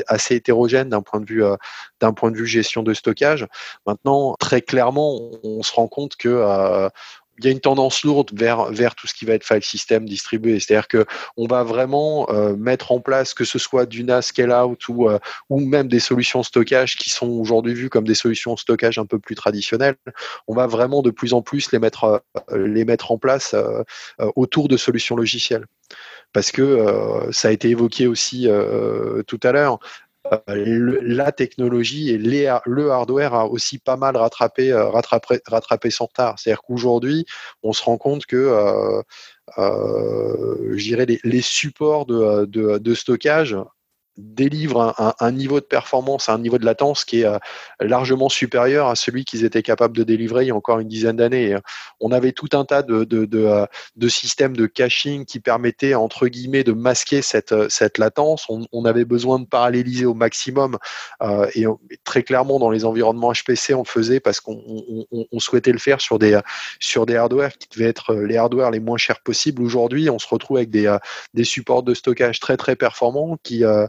[0.08, 1.56] assez hétérogènes d'un point de vue, euh,
[2.12, 3.48] point de vue gestion de stockage.
[3.86, 6.90] Maintenant, très clairement, on se rend compte que euh,
[7.40, 10.06] il y a une tendance lourde vers, vers tout ce qui va être file system
[10.06, 10.60] distribué.
[10.60, 11.06] C'est-à-dire que
[11.36, 15.20] on va vraiment euh, mettre en place, que ce soit du NAS scale-out ou, euh,
[15.50, 19.20] ou même des solutions stockage qui sont aujourd'hui vues comme des solutions stockage un peu
[19.20, 19.96] plus traditionnelles,
[20.48, 23.56] on va vraiment de plus en plus les mettre, euh, les mettre en place
[24.36, 25.66] autour de solutions logicielles
[26.32, 28.48] parce que ça a été évoqué aussi
[29.28, 29.80] tout à l'heure,
[30.32, 36.06] euh, la technologie et le hardware a aussi pas mal rattrapé, euh, rattrapé, rattrapé son
[36.06, 36.40] retard.
[36.40, 37.26] C'est-à-dire qu'aujourd'hui,
[37.62, 38.38] on se rend compte que
[39.58, 43.58] euh, dirais les, supports de, stockage
[44.18, 47.38] délivre un, niveau de performance, un niveau de latence qui est euh,
[47.80, 51.16] largement supérieur à celui qu'ils étaient capables de délivrer il y a encore une dizaine
[51.16, 51.56] d'années.
[52.00, 56.74] On avait tout un tas euh, de, systèmes de caching qui permettaient, entre guillemets, de
[56.74, 58.48] masquer cette, euh, latence.
[58.50, 60.78] On, avait besoin de paralléliser au maximum
[61.56, 61.66] et
[62.04, 64.62] très clairement dans les environnements HPC, on faisait parce qu'on
[65.12, 66.40] on, souhaitait le faire sur des,
[66.80, 69.62] sur des hardware qui devaient être les hardware les moins chers possibles.
[69.62, 70.98] Aujourd'hui, on se retrouve avec des,
[71.44, 73.88] supports de stockage très très performants qui euh,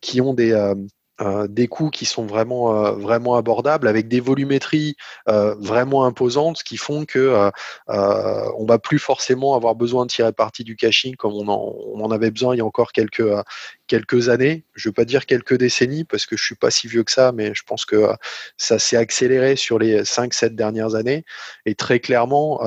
[0.00, 0.74] qui ont des euh,
[1.20, 4.96] euh, des coûts qui sont vraiment vraiment abordables avec des volumétries
[5.28, 7.50] vraiment imposantes qui font que
[7.86, 12.32] on va plus forcément avoir besoin de tirer parti du caching comme on en, avait
[12.32, 13.22] besoin il y a encore quelques
[13.86, 14.64] quelques années.
[14.74, 17.30] Je veux pas dire quelques décennies parce que je suis pas si vieux que ça
[17.30, 18.08] mais je pense que
[18.56, 21.24] ça s'est accéléré sur les 5 7 dernières années.
[21.64, 22.60] Et très clairement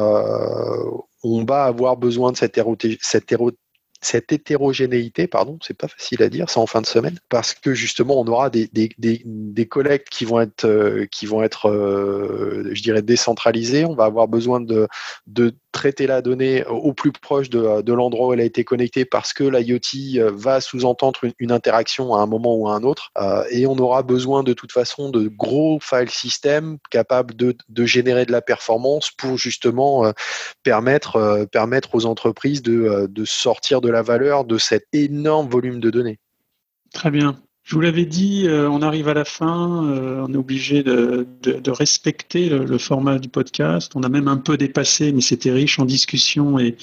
[1.23, 2.61] on va avoir besoin de cette,
[3.01, 3.25] cette
[4.01, 7.73] cette hétérogénéité, pardon, c'est pas facile à dire, ça en fin de semaine, parce que
[7.73, 8.69] justement on aura des,
[9.69, 13.85] collectes qui vont être, euh, qui vont être, euh, je dirais, décentralisées.
[13.85, 14.87] On va avoir besoin de
[15.77, 19.43] traiter la donnée au plus proche de, l'endroit où elle a été connectée, parce que
[19.43, 23.11] l'IoT euh, va sous-entendre une, interaction à un moment ou à un autre,
[23.51, 27.55] et on aura besoin de toute façon de gros file systems capables de,
[27.85, 30.11] générer de la performance pour justement
[30.63, 36.19] permettre, permettre aux entreprises de, sortir de la valeur de cet énorme volume de données.
[36.93, 37.39] Très bien.
[37.67, 41.27] Je vous l'avais dit, euh, on arrive à la fin, euh, on est obligé de,
[41.69, 43.91] respecter le, format du podcast.
[43.95, 46.77] On a même un peu dépassé, mais c'était riche en discussions et,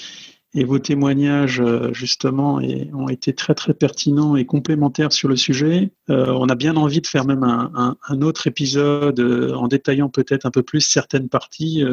[0.53, 2.61] et vos témoignages euh, justement
[2.93, 5.89] ont été très très pertinents et complémentaires sur le sujet.
[6.11, 9.19] Euh, on a bien envie de faire même un, autre épisode
[9.55, 11.83] en détaillant peut-être un peu plus certaines parties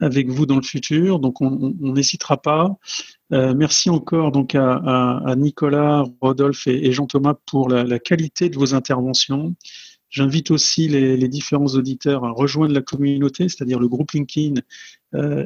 [0.00, 1.18] avec vous dans le futur.
[1.18, 2.76] Donc on n'hésitera pas.
[3.54, 9.54] Merci encore donc à, Nicolas, Rodolphe et, Jean-Thomas pour la, qualité de vos interventions.
[10.08, 14.60] J'invite aussi les, différents auditeurs à rejoindre la communauté, c'est-à-dire le groupe LinkedIn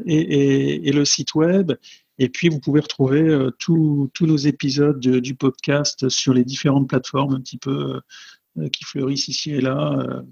[0.06, 1.72] et, le site web.
[2.18, 7.34] Et puis, vous pouvez retrouver euh, tous nos épisodes du podcast sur les différentes plateformes
[7.34, 8.00] un petit peu
[8.58, 10.22] euh, qui fleurissent ici et là, euh,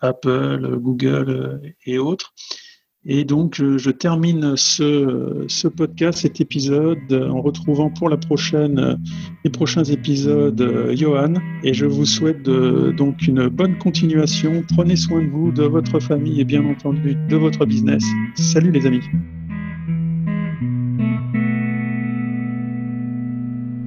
[0.00, 2.34] Apple, Google et autres.
[3.08, 8.98] Et donc, je, termine ce, podcast, cet épisode, en retrouvant pour la prochaine,
[9.44, 11.34] les prochains épisodes Johan.
[11.62, 14.64] Et je vous souhaite donc une bonne continuation.
[14.74, 18.04] Prenez soin de vous, de votre famille et bien entendu de votre business.
[18.34, 19.02] Salut les amis.